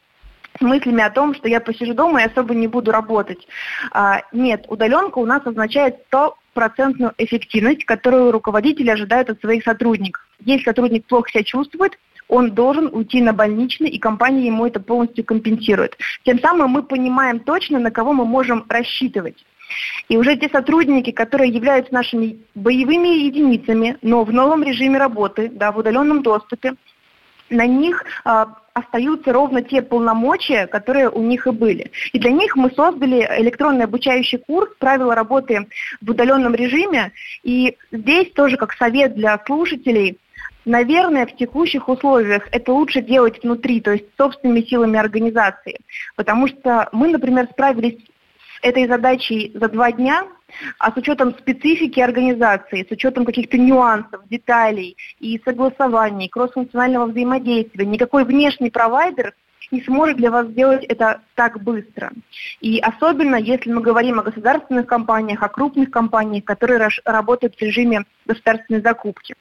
с 0.58 0.60
мыслями 0.60 1.02
о 1.02 1.10
том, 1.10 1.34
что 1.34 1.48
я 1.48 1.60
посижу 1.60 1.94
дома 1.94 2.22
и 2.22 2.26
особо 2.26 2.54
не 2.54 2.66
буду 2.66 2.90
работать. 2.90 3.46
А, 3.92 4.22
нет, 4.32 4.64
удаленка 4.68 5.18
у 5.18 5.26
нас 5.26 5.46
означает 5.46 5.96
100% 6.12 7.14
эффективность, 7.18 7.84
которую 7.84 8.32
руководители 8.32 8.90
ожидают 8.90 9.30
от 9.30 9.40
своих 9.40 9.62
сотрудников. 9.62 10.26
Если 10.40 10.64
сотрудник 10.64 11.06
плохо 11.06 11.30
себя 11.30 11.44
чувствует, 11.44 11.98
он 12.28 12.52
должен 12.52 12.88
уйти 12.92 13.20
на 13.20 13.32
больничный, 13.32 13.88
и 13.88 13.98
компания 13.98 14.46
ему 14.46 14.66
это 14.66 14.80
полностью 14.80 15.24
компенсирует. 15.24 15.96
Тем 16.24 16.38
самым 16.38 16.70
мы 16.70 16.82
понимаем 16.82 17.40
точно, 17.40 17.78
на 17.78 17.90
кого 17.90 18.12
мы 18.12 18.24
можем 18.24 18.64
рассчитывать. 18.68 19.44
И 20.08 20.16
уже 20.16 20.36
те 20.36 20.48
сотрудники, 20.48 21.10
которые 21.10 21.50
являются 21.50 21.92
нашими 21.94 22.38
боевыми 22.54 23.08
единицами, 23.08 23.96
но 24.02 24.24
в 24.24 24.32
новом 24.32 24.62
режиме 24.62 24.98
работы, 24.98 25.48
да, 25.52 25.72
в 25.72 25.78
удаленном 25.78 26.22
доступе, 26.22 26.74
на 27.48 27.66
них 27.66 28.04
а, 28.24 28.54
остаются 28.74 29.32
ровно 29.32 29.62
те 29.62 29.82
полномочия, 29.82 30.66
которые 30.66 31.08
у 31.10 31.22
них 31.22 31.46
и 31.46 31.50
были. 31.50 31.90
И 32.12 32.18
для 32.18 32.30
них 32.30 32.56
мы 32.56 32.70
создали 32.70 33.28
электронный 33.38 33.84
обучающий 33.84 34.38
курс 34.38 34.70
«Правила 34.78 35.14
работы 35.14 35.66
в 36.00 36.10
удаленном 36.10 36.54
режиме». 36.54 37.12
И 37.42 37.76
здесь 37.90 38.30
тоже 38.32 38.56
как 38.56 38.72
совет 38.74 39.14
для 39.14 39.40
слушателей– 39.46 40.18
Наверное, 40.64 41.26
в 41.26 41.34
текущих 41.36 41.88
условиях 41.88 42.46
это 42.52 42.72
лучше 42.72 43.00
делать 43.00 43.42
внутри, 43.42 43.80
то 43.80 43.92
есть 43.92 44.04
собственными 44.18 44.60
силами 44.60 44.98
организации. 44.98 45.80
Потому 46.16 46.48
что 46.48 46.88
мы, 46.92 47.08
например, 47.08 47.48
справились 47.50 47.96
этой 48.62 48.86
задачей 48.86 49.52
за 49.54 49.68
два 49.68 49.92
дня, 49.92 50.26
а 50.78 50.92
с 50.92 50.96
учетом 50.96 51.34
специфики 51.38 52.00
организации, 52.00 52.86
с 52.88 52.90
учетом 52.90 53.24
каких-то 53.24 53.56
нюансов, 53.56 54.26
деталей 54.28 54.96
и 55.18 55.40
согласований, 55.44 56.28
кроссфункционального 56.28 57.06
взаимодействия, 57.06 57.86
никакой 57.86 58.24
внешний 58.24 58.70
провайдер 58.70 59.34
не 59.70 59.82
сможет 59.82 60.16
для 60.16 60.30
вас 60.30 60.48
сделать 60.48 60.84
это 60.84 61.20
так 61.34 61.62
быстро. 61.62 62.10
И 62.60 62.80
особенно, 62.80 63.36
если 63.36 63.72
мы 63.72 63.82
говорим 63.82 64.18
о 64.18 64.24
государственных 64.24 64.86
компаниях, 64.86 65.42
о 65.42 65.48
крупных 65.48 65.90
компаниях, 65.90 66.44
которые 66.44 66.88
работают 67.04 67.54
в 67.54 67.62
режиме 67.62 68.04
государственной 68.26 68.80
закупки. 68.80 69.34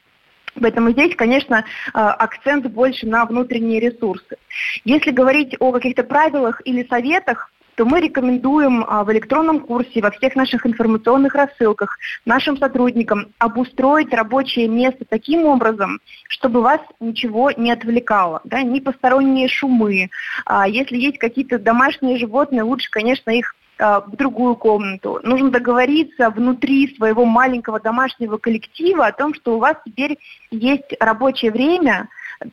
Поэтому 0.60 0.92
здесь, 0.92 1.16
конечно, 1.16 1.64
а, 1.94 2.14
акцент 2.14 2.66
больше 2.68 3.08
на 3.08 3.26
внутренние 3.26 3.80
ресурсы. 3.80 4.38
Если 4.84 5.12
говорить 5.12 5.56
о 5.60 5.72
каких-то 5.72 6.04
правилах 6.04 6.62
или 6.66 6.88
советах, 6.88 7.52
то 7.80 7.86
мы 7.86 8.02
рекомендуем 8.02 8.84
а, 8.86 9.06
в 9.06 9.12
электронном 9.14 9.62
курсе, 9.62 10.02
во 10.02 10.12
всех 10.12 10.36
наших 10.36 10.66
информационных 10.66 11.34
рассылках 11.34 11.98
нашим 12.26 12.58
сотрудникам 12.58 13.28
обустроить 13.38 14.14
рабочее 14.14 14.68
место 14.68 15.06
таким 15.08 15.46
образом, 15.46 16.02
чтобы 16.28 16.62
вас 16.62 16.82
ничего 17.00 17.52
не 17.52 17.72
отвлекало, 17.72 18.42
да, 18.44 18.64
ни 18.64 18.82
посторонние 18.82 19.48
шумы. 19.48 20.10
А 20.46 20.68
если 20.68 20.98
есть 20.98 21.20
какие-то 21.20 21.58
домашние 21.58 22.18
животные, 22.18 22.64
лучше, 22.64 22.92
конечно, 22.92 23.32
их 23.32 23.56
а, 23.78 24.02
в 24.02 24.14
другую 24.18 24.58
комнату. 24.58 25.22
Нужно 25.24 25.50
договориться 25.50 26.32
внутри 26.32 26.94
своего 26.98 27.24
маленького 27.24 27.80
домашнего 27.80 28.36
коллектива 28.36 29.06
о 29.06 29.14
том, 29.14 29.34
что 29.34 29.56
у 29.56 29.60
вас 29.60 29.78
теперь 29.86 30.18
есть 30.52 30.98
рабочее 31.00 31.52
время 31.52 32.10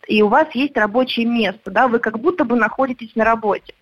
и 0.07 0.23
у 0.23 0.29
вас 0.29 0.47
есть 0.55 0.77
рабочее 0.77 1.27
место, 1.27 1.73
да, 1.73 1.89
вы 1.89 1.99
как 1.99 2.21
будто 2.21 2.45
бы 2.45 2.55
находитесь 2.55 3.17
на 3.17 3.25
работе. 3.25 3.75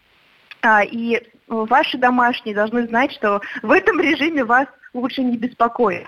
и 0.91 1.21
ваши 1.49 1.99
домашние 1.99 2.55
должны 2.55 2.87
знать, 2.87 3.13
что 3.13 3.41
в 3.63 3.71
этом 3.71 4.01
режиме 4.01 4.45
вас 4.45 4.67
лучше 4.93 5.23
не 5.23 5.37
беспокоить. 5.37 6.07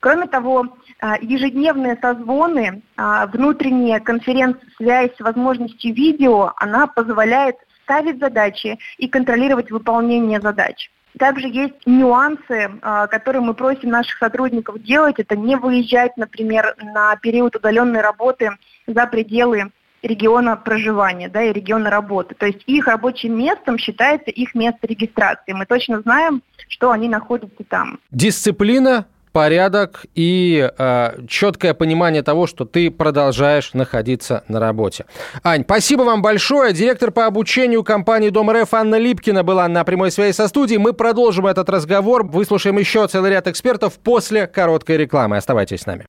Кроме 0.00 0.26
того, 0.26 0.76
ежедневные 1.20 1.96
созвоны, 2.00 2.82
внутренняя 2.96 4.00
конференц-связь 4.00 5.14
с 5.16 5.20
возможностью 5.20 5.94
видео, 5.94 6.52
она 6.56 6.86
позволяет 6.88 7.56
ставить 7.84 8.18
задачи 8.18 8.78
и 8.98 9.08
контролировать 9.08 9.70
выполнение 9.70 10.40
задач. 10.40 10.90
Также 11.18 11.48
есть 11.48 11.86
нюансы, 11.86 12.70
а, 12.82 13.06
которые 13.06 13.42
мы 13.42 13.54
просим 13.54 13.88
наших 13.90 14.18
сотрудников 14.18 14.80
делать. 14.82 15.18
Это 15.18 15.36
не 15.36 15.56
выезжать, 15.56 16.16
например, 16.16 16.76
на 16.78 17.16
период 17.16 17.56
удаленной 17.56 18.02
работы 18.02 18.50
за 18.86 19.06
пределы 19.06 19.72
региона 20.02 20.56
проживания 20.56 21.28
да, 21.28 21.42
и 21.42 21.52
региона 21.52 21.90
работы. 21.90 22.34
То 22.34 22.46
есть 22.46 22.62
их 22.66 22.86
рабочим 22.86 23.36
местом 23.38 23.78
считается 23.78 24.30
их 24.30 24.54
место 24.54 24.86
регистрации. 24.86 25.52
Мы 25.52 25.66
точно 25.66 26.00
знаем, 26.00 26.42
что 26.68 26.90
они 26.90 27.08
находятся 27.08 27.64
там. 27.68 27.98
Дисциплина 28.10 29.06
порядок 29.32 30.04
и 30.14 30.68
э, 30.76 31.10
четкое 31.28 31.74
понимание 31.74 32.22
того, 32.22 32.46
что 32.46 32.64
ты 32.64 32.90
продолжаешь 32.90 33.72
находиться 33.74 34.42
на 34.48 34.58
работе. 34.58 35.04
Ань, 35.44 35.62
спасибо 35.62 36.02
вам 36.02 36.22
большое. 36.22 36.72
Директор 36.72 37.10
по 37.10 37.26
обучению 37.26 37.84
компании 37.84 38.30
Дом 38.30 38.50
РФ 38.50 38.74
Анна 38.74 38.96
Липкина 38.98 39.44
была 39.44 39.68
на 39.68 39.84
прямой 39.84 40.10
связи 40.10 40.34
со 40.34 40.48
студией. 40.48 40.78
Мы 40.78 40.92
продолжим 40.92 41.46
этот 41.46 41.68
разговор, 41.70 42.26
выслушаем 42.26 42.78
еще 42.78 43.06
целый 43.06 43.30
ряд 43.30 43.46
экспертов 43.46 43.98
после 43.98 44.46
короткой 44.46 44.96
рекламы. 44.96 45.36
Оставайтесь 45.36 45.82
с 45.82 45.86
нами. 45.86 46.04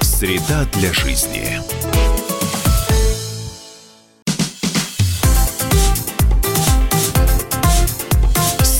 Среда 0.00 0.64
для 0.72 0.92
жизни. 0.92 1.77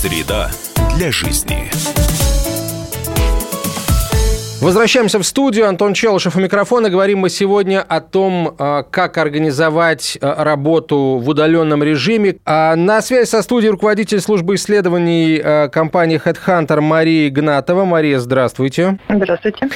Среда 0.01 0.49
для 0.95 1.11
жизни. 1.11 1.69
Возвращаемся 4.61 5.19
в 5.19 5.23
студию. 5.23 5.69
Антон 5.69 5.93
Челышев 5.93 6.35
у 6.35 6.39
микрофона. 6.41 6.89
Говорим 6.89 7.19
мы 7.19 7.29
сегодня 7.29 7.81
о 7.81 8.01
том, 8.01 8.55
а, 8.59 8.83
как 8.83 9.17
организовать 9.17 10.17
а, 10.21 10.43
работу 10.43 11.17
в 11.23 11.29
удаленном 11.29 11.81
режиме. 11.81 12.35
А, 12.43 12.75
на 12.75 13.01
связи 13.01 13.25
со 13.25 13.41
студией 13.41 13.71
руководитель 13.71 14.19
службы 14.19 14.55
исследований 14.55 15.69
компании 15.69 16.21
HeadHunter 16.21 16.81
Мария 16.81 17.29
Игнатова. 17.29 17.85
Мария, 17.85 18.19
здравствуйте. 18.19 18.99
Здравствуйте. 19.07 19.69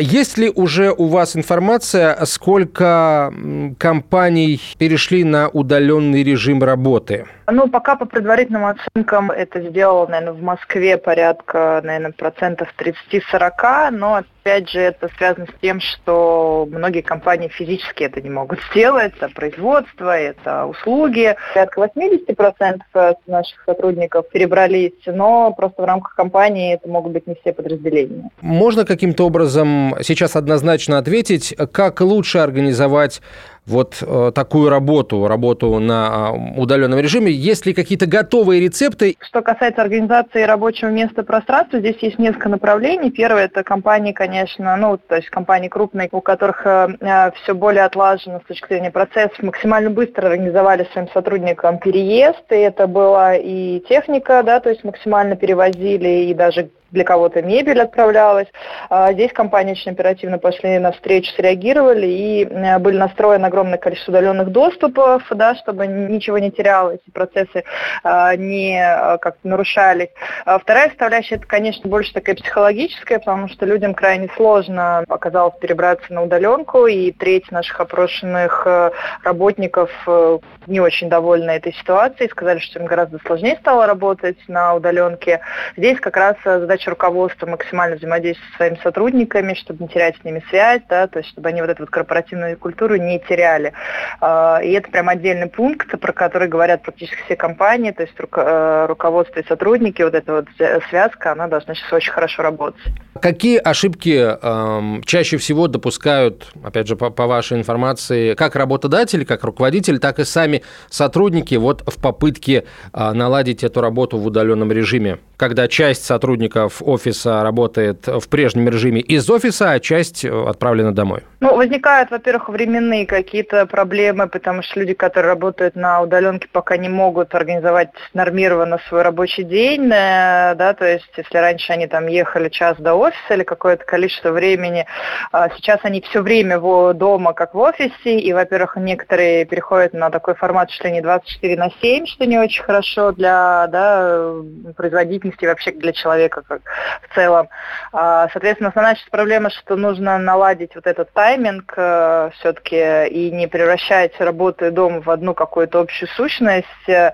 Есть 0.00 0.36
ли 0.36 0.50
уже 0.50 0.90
у 0.90 1.06
вас 1.06 1.36
информация, 1.36 2.24
сколько 2.24 3.32
компаний 3.78 4.60
перешли 4.78 5.22
на 5.22 5.48
удаленный 5.48 6.24
режим 6.24 6.62
работы? 6.62 7.26
Ну, 7.46 7.68
пока 7.68 7.94
по 7.94 8.06
предварительным 8.06 8.64
оценкам 8.66 9.30
это 9.30 9.60
сделало, 9.60 10.06
наверное, 10.06 10.32
в 10.32 10.42
Москве 10.42 10.96
порядка, 10.96 11.80
наверное, 11.84 12.12
процентов 12.12 12.68
30-40, 12.78 13.90
но 13.90 14.23
us 14.24 14.33
опять 14.44 14.68
же 14.68 14.78
это 14.78 15.08
связано 15.16 15.46
с 15.46 15.60
тем, 15.62 15.80
что 15.80 16.68
многие 16.70 17.00
компании 17.00 17.48
физически 17.48 18.04
это 18.04 18.20
не 18.20 18.28
могут 18.28 18.58
сделать, 18.70 19.14
это 19.16 19.30
производство, 19.34 20.16
это 20.16 20.66
услуги. 20.66 21.34
Порядка 21.54 21.90
80% 21.96 23.16
наших 23.26 23.62
сотрудников 23.64 24.28
перебрались, 24.28 24.92
но 25.06 25.52
просто 25.52 25.82
в 25.82 25.84
рамках 25.86 26.14
компании 26.14 26.74
это 26.74 26.88
могут 26.88 27.12
быть 27.12 27.26
не 27.26 27.36
все 27.36 27.52
подразделения. 27.52 28.30
Можно 28.42 28.84
каким-то 28.84 29.26
образом 29.26 29.96
сейчас 30.02 30.36
однозначно 30.36 30.98
ответить, 30.98 31.54
как 31.72 32.00
лучше 32.02 32.38
организовать 32.38 33.22
вот 33.66 34.02
э, 34.02 34.32
такую 34.34 34.68
работу, 34.68 35.26
работу 35.26 35.78
на 35.78 36.32
э, 36.32 36.60
удаленном 36.60 36.98
режиме? 36.98 37.32
Есть 37.32 37.64
ли 37.64 37.72
какие-то 37.72 38.04
готовые 38.04 38.60
рецепты? 38.60 39.16
Что 39.20 39.40
касается 39.40 39.80
организации 39.80 40.42
рабочего 40.42 40.90
места 40.90 41.22
пространства, 41.22 41.78
здесь 41.78 41.96
есть 42.00 42.18
несколько 42.18 42.50
направлений. 42.50 43.10
Первое– 43.10 43.44
это 43.46 43.62
компании, 43.62 44.12
конечно, 44.12 44.33
ну, 44.76 44.98
то 44.98 45.16
есть 45.16 45.28
компании 45.30 45.68
крупные, 45.68 46.08
у 46.12 46.20
которых 46.20 46.66
э, 46.66 46.88
э 47.00 47.30
все 47.42 47.54
более 47.54 47.84
отлажено 47.84 48.40
с 48.40 48.46
точки 48.46 48.68
зрения 48.68 48.90
процессов, 48.90 49.42
максимально 49.42 49.90
быстро 49.90 50.26
организовали 50.26 50.88
своим 50.92 51.08
сотрудникам 51.10 51.78
переезд, 51.78 52.44
и 52.50 52.56
это 52.56 52.86
была 52.86 53.36
и 53.36 53.80
техника, 53.80 54.42
да, 54.42 54.60
то 54.60 54.70
есть 54.70 54.84
максимально 54.84 55.36
перевозили, 55.36 56.30
и 56.30 56.34
даже 56.34 56.70
для 56.94 57.04
кого-то 57.04 57.42
мебель 57.42 57.80
отправлялась. 57.80 58.48
А 58.88 59.12
здесь 59.12 59.32
компании 59.32 59.72
очень 59.72 59.92
оперативно 59.92 60.38
пошли 60.38 60.78
на 60.78 60.92
встречу, 60.92 61.32
среагировали 61.32 62.06
и 62.06 62.44
э, 62.44 62.78
были 62.78 62.96
настроены 62.96 63.46
огромное 63.46 63.78
количество 63.78 64.12
удаленных 64.12 64.50
доступов, 64.50 65.24
да, 65.30 65.54
чтобы 65.56 65.86
ничего 65.86 66.38
не 66.38 66.50
терялось, 66.50 67.00
процессы 67.12 67.64
а, 68.02 68.36
не 68.36 68.80
а, 68.80 69.18
как 69.18 69.36
нарушались. 69.42 70.10
А 70.46 70.58
вторая 70.58 70.88
составляющая, 70.88 71.36
это, 71.36 71.46
конечно, 71.46 71.90
больше 71.90 72.12
такая 72.14 72.36
психологическая, 72.36 73.18
потому 73.18 73.48
что 73.48 73.66
людям 73.66 73.94
крайне 73.94 74.28
сложно 74.36 75.04
оказалось 75.08 75.58
перебраться 75.60 76.12
на 76.12 76.22
удаленку, 76.22 76.86
и 76.86 77.10
треть 77.10 77.50
наших 77.50 77.80
опрошенных 77.80 78.62
э, 78.66 78.90
работников 79.24 79.90
э, 80.06 80.38
не 80.66 80.80
очень 80.80 81.08
довольны 81.08 81.50
этой 81.50 81.72
ситуацией, 81.72 82.30
сказали, 82.30 82.60
что 82.60 82.78
им 82.78 82.86
гораздо 82.86 83.18
сложнее 83.26 83.56
стало 83.60 83.86
работать 83.86 84.38
на 84.46 84.74
удаленке. 84.74 85.40
Здесь 85.76 85.98
как 85.98 86.16
раз 86.16 86.36
задача 86.44 86.83
задача 86.84 86.90
руководства 86.90 87.46
максимально 87.46 87.96
взаимодействовать 87.96 88.50
со 88.52 88.56
своими 88.56 88.78
сотрудниками, 88.82 89.54
чтобы 89.54 89.84
не 89.84 89.88
терять 89.88 90.16
с 90.20 90.24
ними 90.24 90.42
связь, 90.50 90.82
да, 90.88 91.06
то 91.06 91.18
есть 91.18 91.30
чтобы 91.30 91.48
они 91.48 91.60
вот 91.60 91.70
эту 91.70 91.82
вот 91.82 91.90
корпоративную 91.90 92.56
культуру 92.58 92.96
не 92.96 93.18
теряли. 93.20 93.72
А, 94.20 94.60
и 94.62 94.72
это 94.72 94.90
прям 94.90 95.08
отдельный 95.08 95.48
пункт, 95.48 95.98
про 96.00 96.12
который 96.12 96.48
говорят 96.48 96.82
практически 96.82 97.22
все 97.24 97.36
компании, 97.36 97.90
то 97.90 98.02
есть 98.02 98.14
э, 98.18 98.86
руководство 98.88 99.40
и 99.40 99.46
сотрудники, 99.46 100.02
вот 100.02 100.14
эта 100.14 100.32
вот 100.32 100.46
связка, 100.88 101.32
она 101.32 101.48
должна 101.48 101.74
сейчас 101.74 101.92
очень 101.92 102.12
хорошо 102.12 102.42
работать. 102.42 102.80
Какие 103.20 103.58
ошибки 103.58 104.36
э, 104.40 105.02
чаще 105.04 105.36
всего 105.36 105.68
допускают, 105.68 106.52
опять 106.62 106.86
же, 106.86 106.96
по, 106.96 107.10
по 107.10 107.26
вашей 107.26 107.58
информации, 107.58 108.34
как 108.34 108.56
работодатели, 108.56 109.24
как 109.24 109.44
руководители, 109.44 109.98
так 109.98 110.18
и 110.18 110.24
сами 110.24 110.62
сотрудники 110.90 111.54
вот 111.54 111.82
в 111.86 112.00
попытке 112.00 112.64
э, 112.92 113.12
наладить 113.12 113.64
эту 113.64 113.80
работу 113.80 114.18
в 114.18 114.26
удаленном 114.26 114.72
режиме? 114.72 115.18
когда 115.36 115.68
часть 115.68 116.04
сотрудников 116.04 116.73
офиса 116.82 117.42
работает 117.42 118.06
в 118.06 118.28
прежнем 118.28 118.68
режиме 118.68 119.00
из 119.00 119.28
офиса, 119.28 119.72
а 119.72 119.80
часть 119.80 120.24
э, 120.24 120.28
отправлена 120.30 120.94
домой? 120.94 121.22
Ну, 121.40 121.56
возникают, 121.56 122.10
во-первых, 122.10 122.48
временные 122.48 123.06
какие-то 123.06 123.66
проблемы, 123.66 124.28
потому 124.28 124.62
что 124.62 124.80
люди, 124.80 124.94
которые 124.94 125.30
работают 125.30 125.74
на 125.74 126.02
удаленке, 126.02 126.48
пока 126.52 126.76
не 126.76 126.88
могут 126.88 127.34
организовать 127.34 127.90
нормированно 128.12 128.78
свой 128.88 129.02
рабочий 129.02 129.44
день, 129.44 129.86
э, 129.86 130.54
да, 130.54 130.74
то 130.74 130.86
есть 130.86 131.10
если 131.16 131.38
раньше 131.38 131.72
они 131.72 131.86
там 131.86 132.06
ехали 132.06 132.48
час 132.48 132.76
до 132.78 132.94
офиса 132.94 133.34
или 133.34 133.42
какое-то 133.42 133.84
количество 133.84 134.30
времени, 134.30 134.86
а 135.32 135.48
сейчас 135.50 135.80
они 135.82 136.00
все 136.02 136.22
время 136.22 136.60
дома, 136.94 137.32
как 137.32 137.54
в 137.54 137.58
офисе, 137.58 138.18
и, 138.18 138.32
во-первых, 138.32 138.76
некоторые 138.76 139.44
переходят 139.44 139.94
на 139.94 140.10
такой 140.10 140.34
формат, 140.34 140.70
что 140.70 140.90
не 140.90 141.00
24 141.00 141.56
на 141.56 141.70
7, 141.80 142.06
что 142.06 142.26
не 142.26 142.38
очень 142.38 142.62
хорошо 142.62 143.12
для 143.12 143.66
да, 143.68 144.34
производителей 144.76 145.24
деятельности 145.24 145.46
вообще 145.46 145.72
для 145.72 145.92
человека 145.92 146.42
как 146.46 146.62
в 147.02 147.14
целом. 147.14 147.48
А, 147.92 148.28
соответственно, 148.32 148.70
основная 148.70 148.96
сейчас 148.96 149.08
проблема, 149.10 149.50
что 149.50 149.76
нужно 149.76 150.18
наладить 150.18 150.74
вот 150.74 150.86
этот 150.86 151.12
тайминг 151.12 151.72
э, 151.76 152.30
все-таки 152.34 153.06
и 153.08 153.30
не 153.30 153.46
превращать 153.46 154.18
работу 154.20 154.66
и 154.66 154.70
дом 154.70 155.00
в 155.00 155.10
одну 155.10 155.34
какую-то 155.34 155.80
общую 155.80 156.08
сущность, 156.10 156.88
э, 156.88 157.12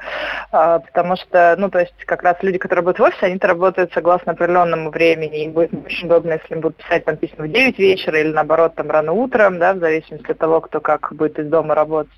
а, 0.53 0.79
потому 0.79 1.17
что, 1.17 1.55
ну, 1.59 1.71
то 1.71 1.81
есть 1.81 1.95
как 2.07 2.23
раз 2.23 2.37
люди, 2.43 2.59
которые 2.59 2.83
работают 2.83 3.13
в 3.13 3.13
офисе, 3.13 3.27
они-то 3.27 3.49
работают 3.49 3.93
согласно 3.93 4.33
определенному 4.33 4.91
времени, 4.91 5.45
и 5.45 5.49
будет 5.49 5.73
очень 5.85 6.07
удобно, 6.07 6.33
если 6.33 6.55
им 6.55 6.61
будут 6.61 6.77
писать 6.79 7.05
там 7.05 7.17
письма 7.17 7.45
в 7.45 7.49
9 7.49 7.79
вечера 7.79 8.19
или 8.19 8.33
наоборот 8.33 8.75
там 8.75 8.91
рано 8.91 9.13
утром, 9.13 9.59
да, 9.59 9.75
в 9.75 9.79
зависимости 9.79 10.31
от 10.31 10.39
того, 10.39 10.61
кто 10.61 10.81
как 10.81 11.13
будет 11.13 11.39
из 11.39 11.49
дома 11.49 11.75
работать. 11.75 12.13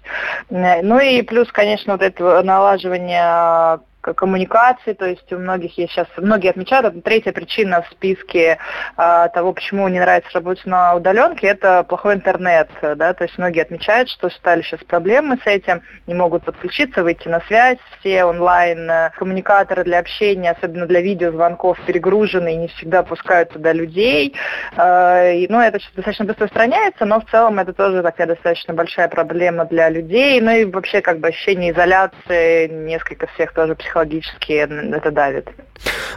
Э, 0.51 0.83
ну 0.83 0.99
и 1.01 1.23
плюс, 1.23 1.51
конечно, 1.51 1.95
вот 1.95 2.03
это 2.03 2.43
налаживание 2.43 3.81
коммуникации, 4.03 4.93
то 4.95 5.07
есть 5.07 5.33
у 5.33 5.39
многих 5.39 5.79
есть 5.79 5.93
сейчас, 5.93 6.09
многие 6.17 6.51
отмечают, 6.51 6.87
это 6.87 7.01
третья 7.01 7.33
причина 7.33 7.83
в 7.83 7.89
списке 7.93 8.59
а, 8.97 9.29
того, 9.29 9.53
почему 9.53 9.87
не 9.89 10.01
нравится 10.01 10.31
работать 10.35 10.67
на 10.67 10.95
удаленке, 10.97 11.47
это 11.47 11.85
плохой 11.85 12.15
интернет, 12.15 12.69
да, 12.83 13.15
то 13.15 13.25
есть 13.25 13.39
многие 13.39 13.63
отмечают, 13.63 14.09
что 14.09 14.29
стали 14.31 14.63
сейчас 14.63 14.81
проблемы 14.81 15.39
с 15.43 15.47
этим, 15.47 15.83
не 16.07 16.15
могут 16.15 16.45
подключиться, 16.45 17.05
выйти 17.05 17.29
на 17.29 17.41
связь, 17.43 17.79
все 18.01 18.25
онлайн 18.25 18.91
э, 18.91 19.11
коммуникаторы 19.17 19.85
для 19.85 20.01
общения, 20.01 20.51
особенно 20.51 20.87
для 20.87 21.01
видеозвонков, 21.01 21.79
перегружены 21.87 22.55
и 22.55 22.57
не 22.57 22.69
всегда 22.69 23.05
пускают 23.05 23.51
туда 23.51 23.73
людей, 23.73 24.35
а, 24.77 25.31
и, 25.31 25.47
ну, 25.49 25.61
это 25.61 25.79
сейчас 25.79 25.93
достаточно 25.95 26.25
быстро 26.25 26.47
устраняется, 26.47 27.05
но 27.05 27.21
в 27.21 27.31
целом 27.31 27.61
это 27.61 27.73
тоже 27.73 28.03
такая 28.03 28.27
достаточно 28.27 28.75
большая 28.75 29.09
проблема 29.09 29.65
для 29.67 29.89
людей, 29.89 30.41
ну 30.41 30.51
и 30.51 30.65
вообще 30.65 31.01
как 31.01 31.21
бы 31.21 31.29
ощущение 31.29 31.71
изоляции, 31.71 32.67
несколько 32.67 33.29
всех 33.29 33.53
тоже 33.53 33.77
психологических 33.77 33.92
психологически 33.93 34.53
это 34.53 35.11
давит. 35.11 35.49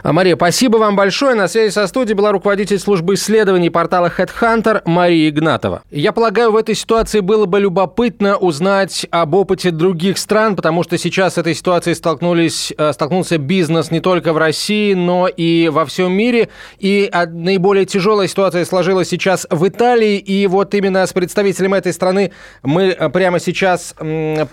А, 0.02 0.12
Мария, 0.12 0.36
спасибо 0.36 0.76
вам 0.76 0.96
большое. 0.96 1.34
На 1.34 1.48
связи 1.48 1.72
со 1.72 1.86
студией 1.86 2.14
была 2.14 2.32
руководитель 2.32 2.78
службы 2.78 3.14
исследований 3.14 3.70
портала 3.70 4.12
Headhunter 4.16 4.82
Мария 4.84 5.28
Игнатова. 5.28 5.82
Я 5.90 6.12
полагаю, 6.12 6.52
в 6.52 6.56
этой 6.56 6.74
ситуации 6.74 7.20
было 7.20 7.46
бы 7.46 7.60
любопытно 7.60 8.36
узнать 8.36 9.06
об 9.10 9.34
опыте 9.34 9.70
других 9.70 10.18
стран, 10.18 10.56
потому 10.56 10.84
что 10.84 10.96
сейчас 10.98 11.34
с 11.34 11.38
этой 11.38 11.54
ситуацией 11.54 11.94
столкнулись, 11.94 12.72
э, 12.76 12.92
столкнулся 12.92 13.38
бизнес 13.38 13.90
не 13.90 14.00
только 14.00 14.32
в 14.32 14.38
России, 14.38 14.94
но 14.94 15.26
и 15.26 15.68
во 15.68 15.84
всем 15.84 16.12
мире. 16.12 16.48
И 16.78 17.10
наиболее 17.32 17.86
тяжелая 17.86 18.28
ситуация 18.28 18.64
сложилась 18.64 19.08
сейчас 19.08 19.46
в 19.50 19.66
Италии. 19.66 20.18
И 20.18 20.46
вот 20.46 20.74
именно 20.74 21.04
с 21.06 21.12
представителем 21.12 21.74
этой 21.74 21.92
страны 21.92 22.32
мы 22.62 22.88
э, 22.88 23.08
прямо 23.08 23.40
сейчас 23.40 23.94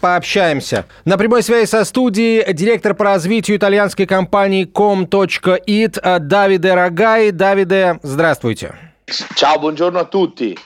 пообщаемся. 0.02 0.86
На 1.06 1.18
прямой 1.18 1.44
связи 1.44 1.68
со 1.68 1.84
студией 1.84 2.52
директор 2.54 2.94
по 2.96 3.04
развитию 3.14 3.58
итальянской 3.58 4.08
компании 4.08 4.66
Com 4.66 5.08
It 5.68 6.20
Давиде 6.20 6.74
Рогай. 6.74 7.32
Давиде, 7.32 8.00
здравствуйте. 8.02 8.74
Ciao, 9.36 9.60
buongiorno 9.60 10.00
a. 10.00 10.58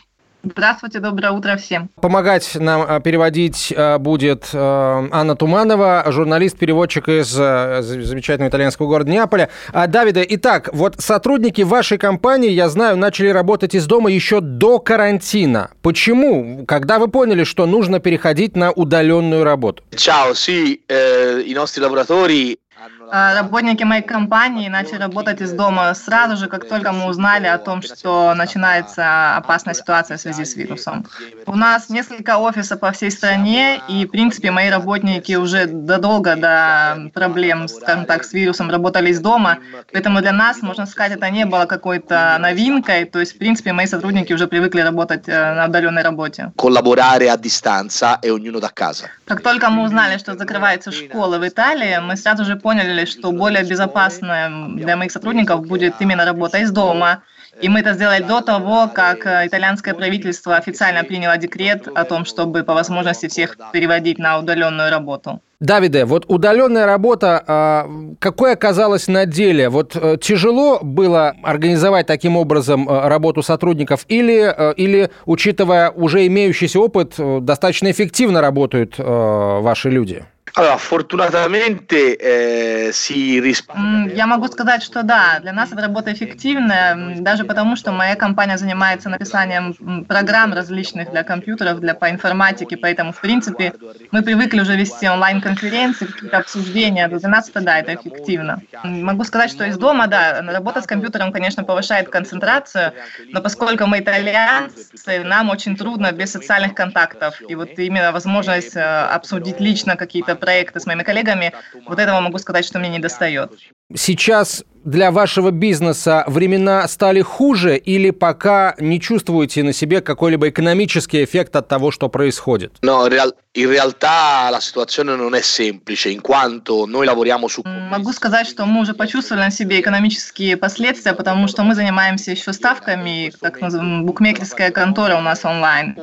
Здравствуйте, 0.44 1.00
доброе 1.00 1.32
утро 1.32 1.58
всем. 1.58 1.89
Помогать 2.00 2.56
нам 2.56 2.86
а, 2.88 3.00
переводить 3.00 3.74
а, 3.75 3.98
будет 3.98 4.50
а, 4.53 5.08
Анна 5.12 5.36
Туманова, 5.36 6.06
журналист-переводчик 6.08 7.10
из 7.10 7.27
замечательного 7.29 8.50
итальянского 8.50 8.88
города 8.88 9.10
Неаполя. 9.12 9.50
Давида, 9.74 10.22
итак, 10.22 10.70
вот 10.74 10.96
сотрудники 11.00 11.62
вашей 11.62 11.98
компании, 11.98 12.51
я 12.51 12.70
знаю, 12.70 12.98
начали 12.98 13.29
работать 13.29 13.75
из 13.75 13.86
дома 13.88 14.12
еще 14.12 14.39
до 14.39 14.79
карантина. 14.79 15.72
Почему? 15.82 16.65
Когда 16.65 17.00
вы 17.00 17.08
поняли, 17.08 17.44
что 17.44 17.65
нужно 17.65 18.00
переходить 18.00 18.56
на 18.56 18.72
удаленную 18.72 19.44
работу? 19.44 19.84
Ciao, 19.96 20.34
sì, 20.34 20.82
i 20.88 21.53
nostri 21.53 21.82
lavoratori 21.82 22.51
а, 22.51 22.66
работники 23.11 23.83
моей 23.83 24.01
компании 24.03 24.69
начали 24.69 24.97
работать 24.97 25.41
из 25.41 25.51
дома 25.51 25.93
сразу 25.93 26.37
же, 26.37 26.47
как 26.47 26.67
только 26.67 26.91
мы 26.91 27.05
узнали 27.07 27.47
о 27.47 27.57
том, 27.57 27.81
что 27.81 28.33
начинается 28.35 29.35
опасная 29.35 29.73
ситуация 29.73 30.17
в 30.17 30.21
связи 30.21 30.45
с 30.45 30.55
вирусом. 30.55 31.05
У 31.45 31.55
нас 31.55 31.89
несколько 31.89 32.37
офисов 32.37 32.79
по 32.79 32.91
всей 32.91 33.11
стране, 33.11 33.81
и, 33.87 34.05
в 34.05 34.09
принципе, 34.09 34.51
мои 34.51 34.69
работники 34.69 35.33
уже 35.35 35.65
додолго 35.67 36.35
до 36.35 37.09
проблем, 37.13 37.67
скажем 37.67 38.05
так, 38.05 38.23
с 38.23 38.33
вирусом 38.33 38.69
работали 38.69 39.09
из 39.09 39.19
дома, 39.19 39.59
поэтому 39.91 40.21
для 40.21 40.31
нас, 40.31 40.61
можно 40.61 40.85
сказать, 40.85 41.13
это 41.13 41.29
не 41.29 41.45
было 41.45 41.65
какой-то 41.65 42.37
новинкой, 42.39 43.05
то 43.05 43.19
есть, 43.19 43.35
в 43.35 43.37
принципе, 43.37 43.73
мои 43.73 43.85
сотрудники 43.85 44.33
уже 44.33 44.47
привыкли 44.47 44.81
работать 44.81 45.27
э, 45.27 45.53
на 45.53 45.65
удаленной 45.65 46.03
работе. 46.03 46.51
Collaborare 46.55 47.29
a 47.29 47.37
distanza 47.37 48.19
e 48.21 48.29
ognuno 48.29 48.59
da 48.59 48.69
casa. 48.69 49.09
Как 49.25 49.41
только 49.41 49.69
мы 49.69 49.83
узнали, 49.83 50.17
что 50.17 50.35
закрываются 50.35 50.91
школы 50.91 51.39
в 51.39 51.47
Италии, 51.47 51.99
мы 52.01 52.15
сразу 52.17 52.45
же 52.45 52.55
поняли, 52.55 52.97
поняли, 52.98 53.06
что 53.06 53.32
более 53.32 53.63
безопасная 53.63 54.50
для 54.75 54.96
моих 54.96 55.12
сотрудников 55.12 55.68
будет 55.68 55.94
именно 56.00 56.25
работа 56.25 56.58
из 56.58 56.72
дома. 56.72 57.22
И 57.63 57.70
мы 57.70 57.80
это 57.80 57.94
сделали 57.94 58.24
до 58.24 58.42
того, 58.42 58.88
как 58.94 59.25
э, 59.25 59.48
итальянское 59.48 59.96
правительство 59.96 60.58
официально 60.58 61.04
приняло 61.04 61.38
декрет 61.38 61.88
о 61.88 62.04
том, 62.04 62.25
чтобы 62.25 62.63
по 62.63 62.74
возможности 62.74 63.27
всех 63.27 63.58
переводить 63.74 64.20
на 64.20 64.38
удаленную 64.38 64.92
работу. 64.92 65.39
Давиде, 65.60 66.06
вот 66.06 66.25
удаленная 66.27 66.86
работа, 66.86 67.44
а, 67.48 67.89
какой 68.20 68.54
оказалась 68.54 69.08
на 69.08 69.25
деле? 69.25 69.70
Вот 69.70 69.96
э, 69.96 70.18
тяжело 70.22 70.80
было 70.84 71.34
организовать 71.44 72.06
таким 72.06 72.38
образом 72.38 72.88
э, 72.88 73.08
работу 73.08 73.42
сотрудников 73.42 74.06
или, 74.08 74.54
или 74.77 75.10
учитывая 75.25 75.89
уже 75.89 76.27
имеющийся 76.27 76.80
опыт, 76.80 77.16
достаточно 77.18 77.89
эффективно 77.89 78.42
работают 78.42 79.00
ваши 79.00 79.89
люди? 79.89 80.25
Allora, 80.57 80.79
fortunatamente 80.79 82.17
eh, 82.17 82.89
si 82.91 83.39
risparmia. 83.39 84.11
Я 84.11 84.25
могу 84.25 84.47
сказать, 84.47 84.81
что 84.81 85.03
да, 85.03 85.37
для 85.39 85.53
нас 85.53 85.71
эта 85.71 85.83
работа 85.83 86.11
эффективная, 86.11 87.15
даже 87.19 87.43
потому, 87.45 87.75
что 87.75 87.91
моя 87.91 88.15
компания 88.15 88.57
занимается 88.57 89.07
написанием 89.07 90.05
программ 90.05 90.53
различных 90.53 91.11
для 91.11 91.23
компьютеров, 91.23 91.79
для 91.79 91.93
по 91.93 92.09
информатике, 92.09 92.75
поэтому, 92.75 93.11
в 93.11 93.21
принципе, 93.21 93.71
мы 94.11 94.23
привыкли 94.23 94.61
уже 94.61 94.75
вести 94.75 95.07
онлайн-конференции, 95.07 96.07
какие-то 96.07 96.39
обсуждения. 96.39 97.07
Для 97.07 97.29
нас 97.29 97.50
это, 97.50 97.61
да, 97.61 97.77
это 97.77 97.93
эффективно. 97.93 98.63
Могу 98.83 99.25
сказать, 99.25 99.51
что 99.51 99.63
из 99.63 99.77
дома, 99.77 100.07
да, 100.07 100.41
работа 100.41 100.81
с 100.81 100.87
компьютером, 100.87 101.31
конечно, 101.31 101.65
повышает 101.65 102.09
концентрацию, 102.09 102.93
но 103.31 103.41
поскольку 103.41 103.85
мы 103.85 104.00
итальянцы, 104.00 105.24
нам 105.24 105.51
очень 105.51 105.77
трудно 105.77 106.11
без 106.11 106.31
социальных 106.31 106.74
контактов. 106.74 107.39
И 107.48 107.53
вот 107.53 107.77
именно 107.77 108.11
возможность 108.11 108.75
э, 108.75 108.81
обсудить 108.81 109.59
лично 109.59 109.96
какие-то 109.96 110.35
проекты 110.48 110.79
с 110.79 110.86
моими 110.86 111.03
коллегами, 111.03 111.51
вот 111.86 112.00
этого 112.00 112.22
могу 112.22 112.38
сказать, 112.38 112.64
что 112.64 112.79
мне 112.79 112.88
не 112.88 113.00
достает. 113.00 113.51
Сейчас 113.95 114.65
для 114.83 115.11
вашего 115.11 115.51
бизнеса 115.51 116.23
времена 116.27 116.87
стали 116.87 117.21
хуже 117.21 117.77
или 117.77 118.11
пока 118.11 118.75
не 118.79 119.00
чувствуете 119.00 119.63
на 119.63 119.73
себе 119.73 120.01
какой-либо 120.01 120.50
экономический 120.50 121.23
эффект 121.23 121.55
от 121.55 121.67
того, 121.67 121.91
что 121.91 122.09
происходит? 122.09 122.73
No, 122.81 123.07
in 123.53 123.67
realtà 123.67 124.50
la 124.51 124.59
situazione 124.59 125.15
non 125.15 125.33
è 125.33 125.41
semplice, 125.41 126.09
in 126.09 126.21
quanto 126.21 126.85
noi 126.85 127.05
lavoriamo 127.05 127.47
su... 127.47 127.63
Могу 127.65 128.13
сказать, 128.13 128.47
что 128.47 128.65
мы 128.65 128.81
уже 128.81 128.93
почувствовали 128.93 129.45
на 129.45 129.51
себе 129.51 129.79
экономические 129.81 130.55
последствия, 130.57 131.13
потому 131.13 131.47
что 131.47 131.63
мы 131.63 131.73
занимаемся 131.73 132.31
еще 132.31 132.53
ставками, 132.53 133.33
так 133.41 133.59
называемая 133.59 134.03
букмекерская 134.03 134.71
контора 134.71 135.17
у 135.17 135.21
нас 135.21 135.43
онлайн. 135.43 135.97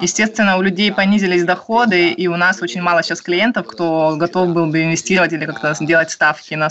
Естественно, 0.00 0.56
у 0.56 0.62
людей 0.62 0.92
понизились 0.92 1.44
доходы, 1.44 2.10
и 2.10 2.28
у 2.28 2.36
нас 2.36 2.62
очень 2.62 2.82
мало 2.82 3.02
сейчас 3.02 3.20
клиентов, 3.20 3.66
кто 3.66 4.14
готов 4.16 4.50
был 4.54 4.66
бы 4.66 4.84
инвестировать 4.84 5.32
или 5.32 5.44
как-то 5.44 5.74
делать 5.80 6.10
ставки 6.10 6.54
на 6.54 6.70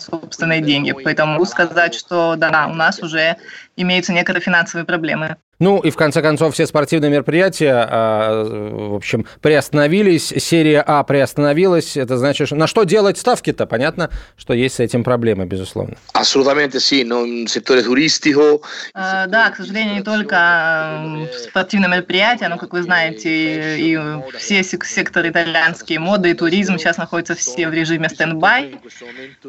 собственные 0.51 0.61
деньги. 0.61 0.91
Поэтому 0.91 1.43
сказать, 1.45 1.95
что 1.95 2.35
да, 2.37 2.67
у 2.69 2.73
нас 2.73 2.99
уже 2.99 3.37
имеются 3.81 4.13
некоторые 4.13 4.41
финансовые 4.41 4.85
проблемы. 4.85 5.37
Ну 5.59 5.79
и 5.79 5.91
в 5.91 5.95
конце 5.95 6.23
концов 6.23 6.55
все 6.55 6.65
спортивные 6.65 7.11
мероприятия, 7.11 7.87
а, 7.87 8.43
в 8.43 8.95
общем, 8.95 9.27
приостановились. 9.41 10.33
Серия 10.37 10.81
А 10.81 11.03
приостановилась. 11.03 11.97
Это 11.97 12.17
значит, 12.17 12.49
на 12.49 12.65
что 12.65 12.83
делать 12.83 13.19
ставки-то? 13.19 13.67
Понятно, 13.67 14.09
что 14.37 14.53
есть 14.53 14.75
с 14.75 14.79
этим 14.79 15.03
проблемы, 15.03 15.45
безусловно. 15.45 15.97
Абсолютно, 16.13 16.51
sì, 16.79 17.03
non 17.03 17.45
settore 17.45 17.83
turistico. 17.83 18.61
А, 18.95 19.27
да, 19.27 19.51
к 19.51 19.57
сожалению, 19.57 19.95
не 19.95 20.01
только 20.01 21.27
спортивные 21.47 21.91
мероприятия, 21.91 22.47
но, 22.47 22.57
как 22.57 22.73
вы 22.73 22.81
знаете, 22.81 23.79
и 23.79 23.99
все 24.39 24.63
секторы 24.63 25.29
итальянские, 25.29 25.99
моды 25.99 26.31
и 26.31 26.33
туризм 26.33 26.79
сейчас 26.79 26.97
находятся 26.97 27.35
все 27.35 27.67
в 27.67 27.73
режиме 27.73 28.09
стендбай. 28.09 28.79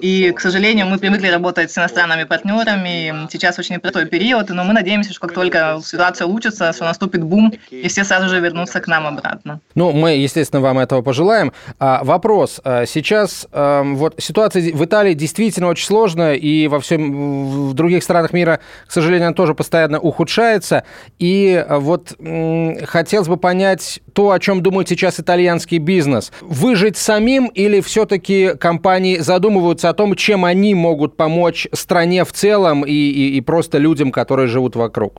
И, 0.03 0.31
к 0.33 0.41
сожалению, 0.41 0.87
мы 0.87 0.99
привыкли 0.99 1.29
работать 1.29 1.71
с 1.71 1.79
иностранными 1.79 2.25
партнерами. 2.25 3.27
Сейчас 3.31 3.59
очень 3.59 3.77
непростой 3.77 4.05
период, 4.05 4.22
но 4.55 4.65
мы 4.65 4.73
надеемся, 4.73 5.13
что 5.13 5.21
как 5.21 5.33
только 5.33 5.81
ситуация 5.85 6.27
улучшится, 6.27 6.73
что 6.73 6.85
наступит 6.85 7.23
бум, 7.23 7.53
и 7.71 7.89
все 7.89 8.05
сразу 8.05 8.29
же 8.29 8.41
вернутся 8.41 8.81
к 8.81 8.87
нам 8.87 9.07
обратно. 9.07 9.61
Ну, 9.75 9.93
мы, 9.93 10.13
естественно, 10.13 10.61
вам 10.61 10.79
этого 10.79 11.03
пожелаем. 11.03 11.53
А, 11.79 12.03
вопрос. 12.05 12.61
А, 12.65 12.87
сейчас 12.87 13.47
а, 13.53 13.83
вот 13.83 14.15
ситуация 14.19 14.73
в 14.73 14.85
Италии 14.85 15.15
действительно 15.15 15.69
очень 15.69 15.87
сложная, 15.87 16.35
и 16.35 16.69
во 16.69 16.81
всем 16.81 17.69
в 17.71 17.75
других 17.75 18.03
странах 18.03 18.33
мира, 18.33 18.61
к 18.87 18.93
сожалению, 18.93 19.29
она 19.29 19.35
тоже 19.35 19.55
постоянно 19.55 19.99
ухудшается. 19.99 20.85
И 21.19 21.65
вот 21.69 22.15
м, 22.19 22.77
хотелось 22.87 23.29
бы 23.29 23.37
понять 23.37 24.01
то, 24.13 24.31
о 24.31 24.39
чем 24.39 24.63
думает 24.63 24.89
сейчас 24.89 25.19
итальянский 25.21 25.79
бизнес. 25.79 26.33
Выжить 26.41 26.97
самим 26.97 27.47
или 27.47 27.81
все-таки 27.81 28.55
компании 28.59 29.19
задумываются 29.19 29.89
о 29.89 29.95
том, 29.95 30.15
чем 30.15 30.45
они 30.45 30.75
могут 30.75 31.17
помочь 31.17 31.67
стране 31.73 32.25
в 32.25 32.33
целом 32.33 32.85
и, 32.85 32.93
и, 32.93 33.37
и 33.37 33.41
просто 33.41 33.79
людям, 33.79 34.12
которые 34.13 34.49
живут 34.49 34.77
вокруг? 34.77 35.19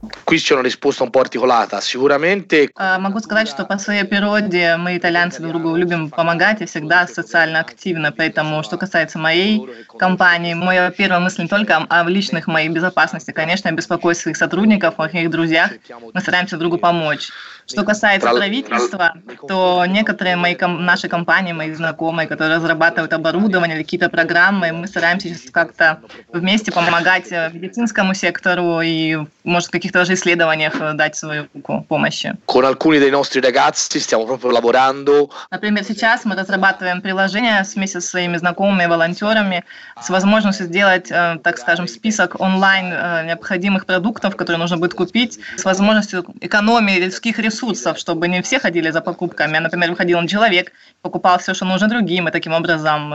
А, 2.75 2.99
могу 2.99 3.19
сказать, 3.19 3.47
что 3.47 3.65
по 3.65 3.77
своей 3.77 4.03
природе 4.03 4.77
мы, 4.77 4.97
итальянцы, 4.97 5.41
друг 5.41 5.53
другу 5.53 5.75
любим 5.75 6.09
помогать 6.09 6.61
и 6.61 6.65
всегда 6.65 7.07
социально 7.07 7.59
активно. 7.59 8.11
Поэтому, 8.11 8.63
что 8.63 8.77
касается 8.77 9.17
моей 9.19 9.67
компании, 9.97 10.53
моя 10.53 10.91
первая 10.91 11.19
мысль 11.19 11.43
не 11.43 11.47
только 11.47 11.77
о 11.77 12.03
личных 12.03 12.47
моей 12.47 12.69
безопасности. 12.69 13.31
Конечно, 13.31 13.69
я 13.69 13.73
беспокоюсь 13.73 14.19
своих 14.19 14.37
сотрудников, 14.37 14.95
о 14.97 15.09
моих 15.11 15.29
друзьях. 15.29 15.71
Мы 16.13 16.21
стараемся 16.21 16.57
другу 16.57 16.77
помочь. 16.77 17.29
Что 17.65 17.83
касается 17.83 18.29
правительства, 18.29 19.13
то 19.47 19.85
некоторые 19.87 20.35
мои, 20.35 20.55
наши 20.59 21.07
компании, 21.07 21.53
мои 21.53 21.73
знакомые, 21.73 22.27
которые 22.27 22.57
разрабатывают 22.57 23.13
оборудование 23.13 23.77
или 23.77 23.83
какие-то 23.83 24.09
программы, 24.09 24.71
мы 24.71 24.87
стараемся 24.87 25.29
сейчас 25.29 25.49
как-то 25.49 26.01
вместе 26.31 26.71
помогать 26.71 27.31
э, 27.31 27.49
медицинскому 27.53 28.13
сектору 28.13 28.72
и, 28.81 29.17
может, 29.43 29.69
каких-то 29.69 29.99
даже 29.99 30.13
исследований 30.13 30.53
требованиях 30.53 30.95
дать 30.95 31.15
свою 31.15 31.47
руку 31.53 31.85
помощи. 31.87 32.33
Con 32.45 32.65
alcuni 32.65 32.99
dei 32.99 33.09
nostri 33.09 33.41
ragazzi 33.41 33.99
stiamo 33.99 34.25
proprio 34.25 34.51
lavorando. 34.51 35.29
Например, 35.51 35.83
сейчас 35.83 36.25
мы 36.25 36.35
разрабатываем 36.35 37.01
приложение 37.01 37.63
вместе 37.75 38.01
со 38.01 38.07
своими 38.07 38.37
знакомыми 38.37 38.85
волонтерами 38.85 39.63
с 40.01 40.09
возможностью 40.09 40.67
сделать, 40.67 41.09
так 41.09 41.57
скажем, 41.57 41.87
список 41.87 42.39
онлайн 42.39 42.89
необходимых 43.25 43.85
продуктов, 43.85 44.35
которые 44.35 44.59
нужно 44.59 44.77
будет 44.77 44.93
купить, 44.93 45.39
с 45.57 45.65
возможностью 45.65 46.25
экономии 46.41 46.99
людских 46.99 47.39
ресурсов, 47.39 47.97
чтобы 47.97 48.27
не 48.27 48.41
все 48.41 48.59
ходили 48.59 48.91
за 48.91 49.01
покупками, 49.01 49.57
а, 49.57 49.61
например, 49.61 49.89
выходил 49.91 50.17
он 50.17 50.27
человек, 50.27 50.71
покупал 51.01 51.37
все, 51.37 51.53
что 51.53 51.65
нужно 51.65 51.87
другим, 51.87 52.27
и 52.27 52.31
таким 52.31 52.53
образом 52.53 53.13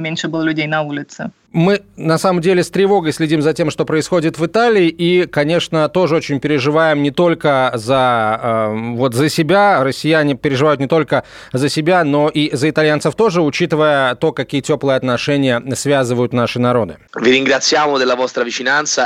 меньше 0.00 0.28
было 0.28 0.42
людей 0.42 0.66
на 0.66 0.82
улице. 0.82 1.30
Мы, 1.52 1.80
на 1.96 2.18
самом 2.18 2.42
деле, 2.42 2.62
с 2.62 2.70
тревогой 2.70 3.12
следим 3.12 3.40
за 3.40 3.54
тем, 3.54 3.70
что 3.70 3.86
происходит 3.86 4.38
в 4.38 4.44
Италии, 4.44 4.88
и, 4.88 5.26
конечно, 5.26 5.88
тоже 5.88 6.16
очень 6.16 6.40
переживаем 6.40 7.02
не 7.02 7.10
только 7.10 7.72
за, 7.74 8.40
э, 8.42 8.94
вот 8.96 9.14
за 9.14 9.30
себя, 9.30 9.82
россияне 9.82 10.34
переживают 10.34 10.78
не 10.78 10.88
только 10.88 11.24
за 11.54 11.70
себя, 11.70 12.04
но 12.04 12.28
и 12.28 12.54
за 12.54 12.68
итальянцев 12.68 13.14
тоже, 13.14 13.40
учитывая 13.40 14.14
то, 14.16 14.32
какие 14.32 14.60
теплые 14.60 14.96
отношения 14.96 15.62
связывают 15.74 16.34
наши 16.34 16.58
народы. 16.58 16.98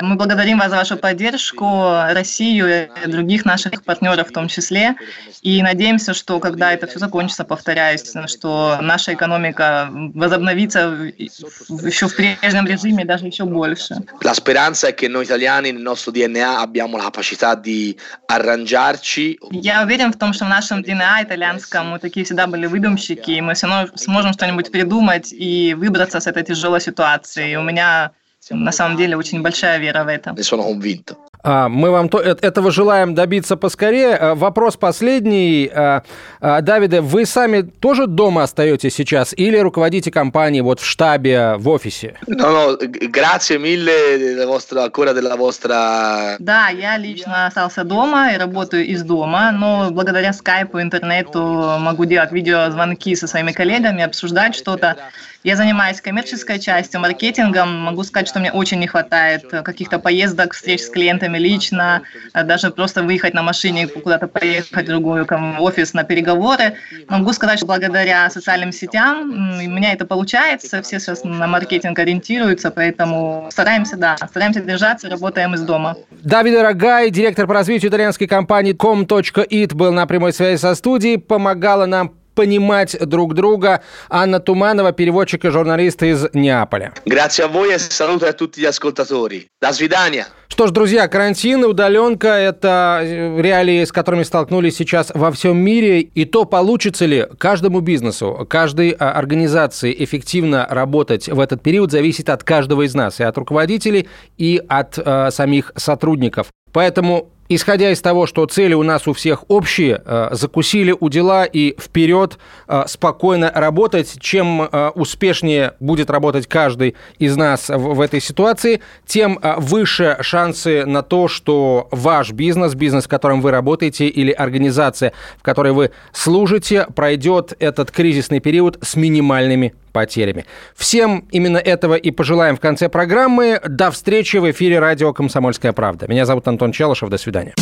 Мы 0.02 0.16
благодарим 0.16 0.58
вас 0.58 0.70
за 0.70 0.76
вашу 0.76 0.96
поддержку, 0.96 1.64
Россию 2.10 2.88
и 3.04 3.08
других 3.08 3.44
наших 3.44 3.84
партнеров 3.84 4.28
в 4.28 4.32
том 4.32 4.48
числе, 4.48 4.96
и 5.42 5.62
надеемся, 5.62 6.12
что 6.12 6.40
когда 6.40 6.72
это 6.72 6.88
все 6.88 6.98
закончится, 6.98 7.44
повторяюсь, 7.44 8.12
что 8.26 8.78
наша 8.80 9.14
экономика 9.14 9.88
возобновится 9.92 11.12
еще 11.16 12.08
в 12.08 12.14
прежнем 12.36 12.66
режиме 12.66 13.04
даже 13.04 13.26
еще 13.26 13.44
больше. 13.44 13.96
La 14.22 14.34
speranza 14.34 14.88
è 14.88 14.94
che 14.94 15.08
noi 15.08 15.24
italiani 15.24 15.72
nel 15.72 15.82
nostro 15.82 16.10
DNA 16.12 16.58
abbiamo 16.58 16.96
la 16.96 17.04
capacità 17.04 17.54
di 17.54 17.96
arrangiarci. 18.26 19.38
Я 19.50 19.82
уверен 19.82 20.12
в 20.12 20.16
том, 20.16 20.32
что 20.32 20.44
в 20.44 20.48
нашем 20.48 20.82
DNA 20.82 21.22
итальянском 21.22 21.90
мы 21.90 21.98
такие 21.98 22.24
всегда 22.24 22.46
были 22.46 22.66
выдумщики, 22.66 23.32
и 23.32 23.40
мы 23.40 23.54
все 23.54 23.66
равно 23.66 23.90
сможем 23.96 24.32
что-нибудь 24.32 24.70
придумать 24.70 25.32
и 25.32 25.74
выбраться 25.74 26.20
с 26.20 26.26
этой 26.26 26.42
тяжелой 26.42 26.80
ситуации. 26.80 27.52
И 27.52 27.56
у 27.56 27.62
меня 27.62 28.12
на 28.50 28.72
самом 28.72 28.96
деле 28.96 29.16
очень 29.16 29.40
большая 29.42 29.78
вера 29.78 30.04
в 30.04 30.08
это. 30.08 30.30
Ne 30.30 30.42
sono 30.42 30.62
convinto. 30.62 31.16
А, 31.44 31.68
мы 31.68 31.90
вам 31.90 32.08
то, 32.08 32.20
э, 32.20 32.36
этого 32.40 32.70
желаем 32.70 33.14
добиться 33.14 33.56
поскорее. 33.56 34.14
А, 34.14 34.34
вопрос 34.34 34.76
последний. 34.76 35.70
А, 35.74 36.02
Давиде, 36.40 37.00
вы 37.00 37.26
сами 37.26 37.62
тоже 37.62 38.06
дома 38.06 38.44
остаетесь 38.44 38.94
сейчас 38.94 39.34
или 39.36 39.58
руководите 39.58 40.10
компанией 40.10 40.62
вот 40.62 40.80
в 40.80 40.84
штабе, 40.84 41.54
в 41.56 41.68
офисе? 41.68 42.14
No, 42.26 42.50
no, 42.50 42.78
grazie 43.10 43.58
mille 43.58 44.18
della 44.18 44.46
vostra, 44.46 44.84
ancora 44.84 45.12
della 45.12 45.36
vostra... 45.36 46.36
Да, 46.38 46.68
я 46.68 46.96
лично 46.96 47.46
остался 47.46 47.84
дома 47.84 48.32
и 48.32 48.38
работаю 48.38 48.86
из 48.86 49.02
дома, 49.02 49.52
но 49.52 49.90
благодаря 49.90 50.32
скайпу, 50.32 50.80
интернету 50.80 51.40
могу 51.78 52.04
делать 52.04 52.32
видеозвонки 52.32 53.14
со 53.14 53.26
своими 53.26 53.52
коллегами, 53.52 54.02
обсуждать 54.02 54.54
что-то. 54.54 54.96
Я 55.44 55.56
занимаюсь 55.56 56.00
коммерческой 56.00 56.60
частью, 56.60 57.00
маркетингом. 57.00 57.76
Могу 57.80 58.04
сказать, 58.04 58.28
что 58.28 58.38
мне 58.38 58.52
очень 58.52 58.78
не 58.78 58.86
хватает 58.86 59.44
каких-то 59.50 59.98
поездок, 59.98 60.54
встреч 60.54 60.82
с 60.82 60.88
клиентами 60.88 61.36
лично, 61.36 62.02
даже 62.32 62.70
просто 62.70 63.02
выехать 63.02 63.34
на 63.34 63.42
машине 63.42 63.88
куда-то 63.88 64.28
поехать 64.28 64.70
в 64.70 64.86
другую 64.86 65.26
офис 65.58 65.94
на 65.94 66.04
переговоры. 66.04 66.74
Могу 67.08 67.32
сказать, 67.32 67.58
что 67.58 67.66
благодаря 67.66 68.30
социальным 68.30 68.70
сетям 68.70 69.58
у 69.58 69.70
меня 69.70 69.92
это 69.92 70.06
получается. 70.06 70.80
Все 70.82 71.00
сейчас 71.00 71.24
на 71.24 71.48
маркетинг 71.48 71.98
ориентируются, 71.98 72.70
поэтому 72.70 73.48
стараемся, 73.50 73.96
да, 73.96 74.16
стараемся 74.16 74.60
держаться, 74.60 75.10
работаем 75.10 75.54
из 75.54 75.62
дома. 75.62 75.96
Давид 76.10 76.60
Рогай, 76.60 77.10
директор 77.10 77.48
по 77.48 77.54
развитию 77.54 77.90
итальянской 77.90 78.28
компании 78.28 78.74
com.it, 78.74 79.74
был 79.74 79.92
на 79.92 80.06
прямой 80.06 80.32
связи 80.32 80.60
со 80.60 80.76
студией, 80.76 81.18
помогала 81.18 81.86
нам 81.86 82.12
понимать 82.34 82.96
друг 83.00 83.34
друга. 83.34 83.82
Анна 84.08 84.40
Туманова, 84.40 84.92
переводчик 84.92 85.44
и 85.44 85.50
журналист 85.50 86.02
из 86.02 86.26
Неаполя. 86.32 86.92
Grazie 87.06 87.44
a 87.44 87.48
voi 87.48 87.72
e 87.74 87.78
saluto 87.78 88.26
a 88.26 88.32
tutti 88.32 88.60
gli 88.60 88.66
ascoltatori. 88.66 89.46
До 89.60 89.72
свидания. 89.72 90.26
Что 90.52 90.66
ж, 90.66 90.70
друзья, 90.70 91.08
карантин, 91.08 91.64
удаленка– 91.64 92.28
это 92.28 93.00
реалии, 93.02 93.84
с 93.86 93.90
которыми 93.90 94.22
столкнулись 94.22 94.76
сейчас 94.76 95.10
во 95.14 95.32
всем 95.32 95.56
мире. 95.56 96.02
И 96.02 96.26
то, 96.26 96.44
получится 96.44 97.06
ли 97.06 97.26
каждому 97.38 97.80
бизнесу, 97.80 98.46
каждой 98.50 98.90
а, 98.90 99.12
организации 99.12 99.96
эффективно 99.98 100.66
работать 100.68 101.26
в 101.26 101.40
этот 101.40 101.62
период, 101.62 101.90
зависит 101.90 102.28
от 102.28 102.44
каждого 102.44 102.82
из 102.82 102.94
нас, 102.94 103.18
и 103.18 103.22
от 103.22 103.38
руководителей, 103.38 104.10
и 104.36 104.60
от 104.68 104.98
э, 104.98 105.30
самих 105.30 105.72
сотрудников. 105.74 106.48
Поэтому 106.70 107.30
исходя 107.48 107.90
из 107.90 108.00
того, 108.00 108.26
что 108.26 108.46
цели 108.46 108.74
у 108.74 108.82
нас 108.82 109.06
у 109.06 109.12
всех 109.12 109.44
общие, 109.48 110.02
э, 110.04 110.28
закусили 110.32 110.94
у 110.98 111.08
дела 111.08 111.44
и 111.44 111.74
вперед 111.80 112.38
э, 112.68 112.84
спокойно 112.86 113.50
работать. 113.54 114.16
Чем 114.20 114.62
э, 114.62 114.90
успешнее 114.94 115.74
будет 115.80 116.10
работать 116.10 116.46
каждый 116.46 116.94
из 117.18 117.36
нас 117.36 117.68
в 117.68 118.00
этой 118.00 118.20
ситуации, 118.20 118.80
тем 119.06 119.38
выше 119.58 120.16
шансы 120.20 120.84
на 120.86 121.02
то, 121.02 121.28
что 121.28 121.88
ваш 121.90 122.32
бизнес, 122.32 122.74
бизнес, 122.74 123.04
в 123.04 123.08
котором 123.08 123.40
вы 123.40 123.50
работаете, 123.50 124.06
или 124.06 124.30
организация, 124.30 125.12
в 125.38 125.42
которой 125.42 125.72
вы 125.72 125.90
служите, 126.12 126.86
пройдет 126.94 127.52
этот 127.58 127.90
кризисный 127.90 128.40
период 128.40 128.78
с 128.82 128.96
минимальными 128.96 129.74
потерями. 129.92 130.46
Всем 130.74 131.26
именно 131.30 131.58
этого 131.58 131.94
и 131.94 132.10
пожелаем 132.10 132.56
в 132.56 132.60
конце 132.60 132.88
программы. 132.88 133.60
До 133.66 133.90
встречи 133.90 134.38
в 134.38 134.50
эфире 134.50 134.78
радио 134.78 135.12
«Комсомольская 135.12 135.72
правда». 135.72 136.06
Меня 136.08 136.26
зовут 136.26 136.48
Антон 136.48 136.72
Челышев. 136.72 137.08
До 137.08 137.18
свидания. 137.18 137.54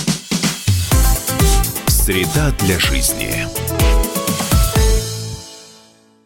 Среда 1.88 2.52
для 2.60 2.78
жизни. 2.78 3.46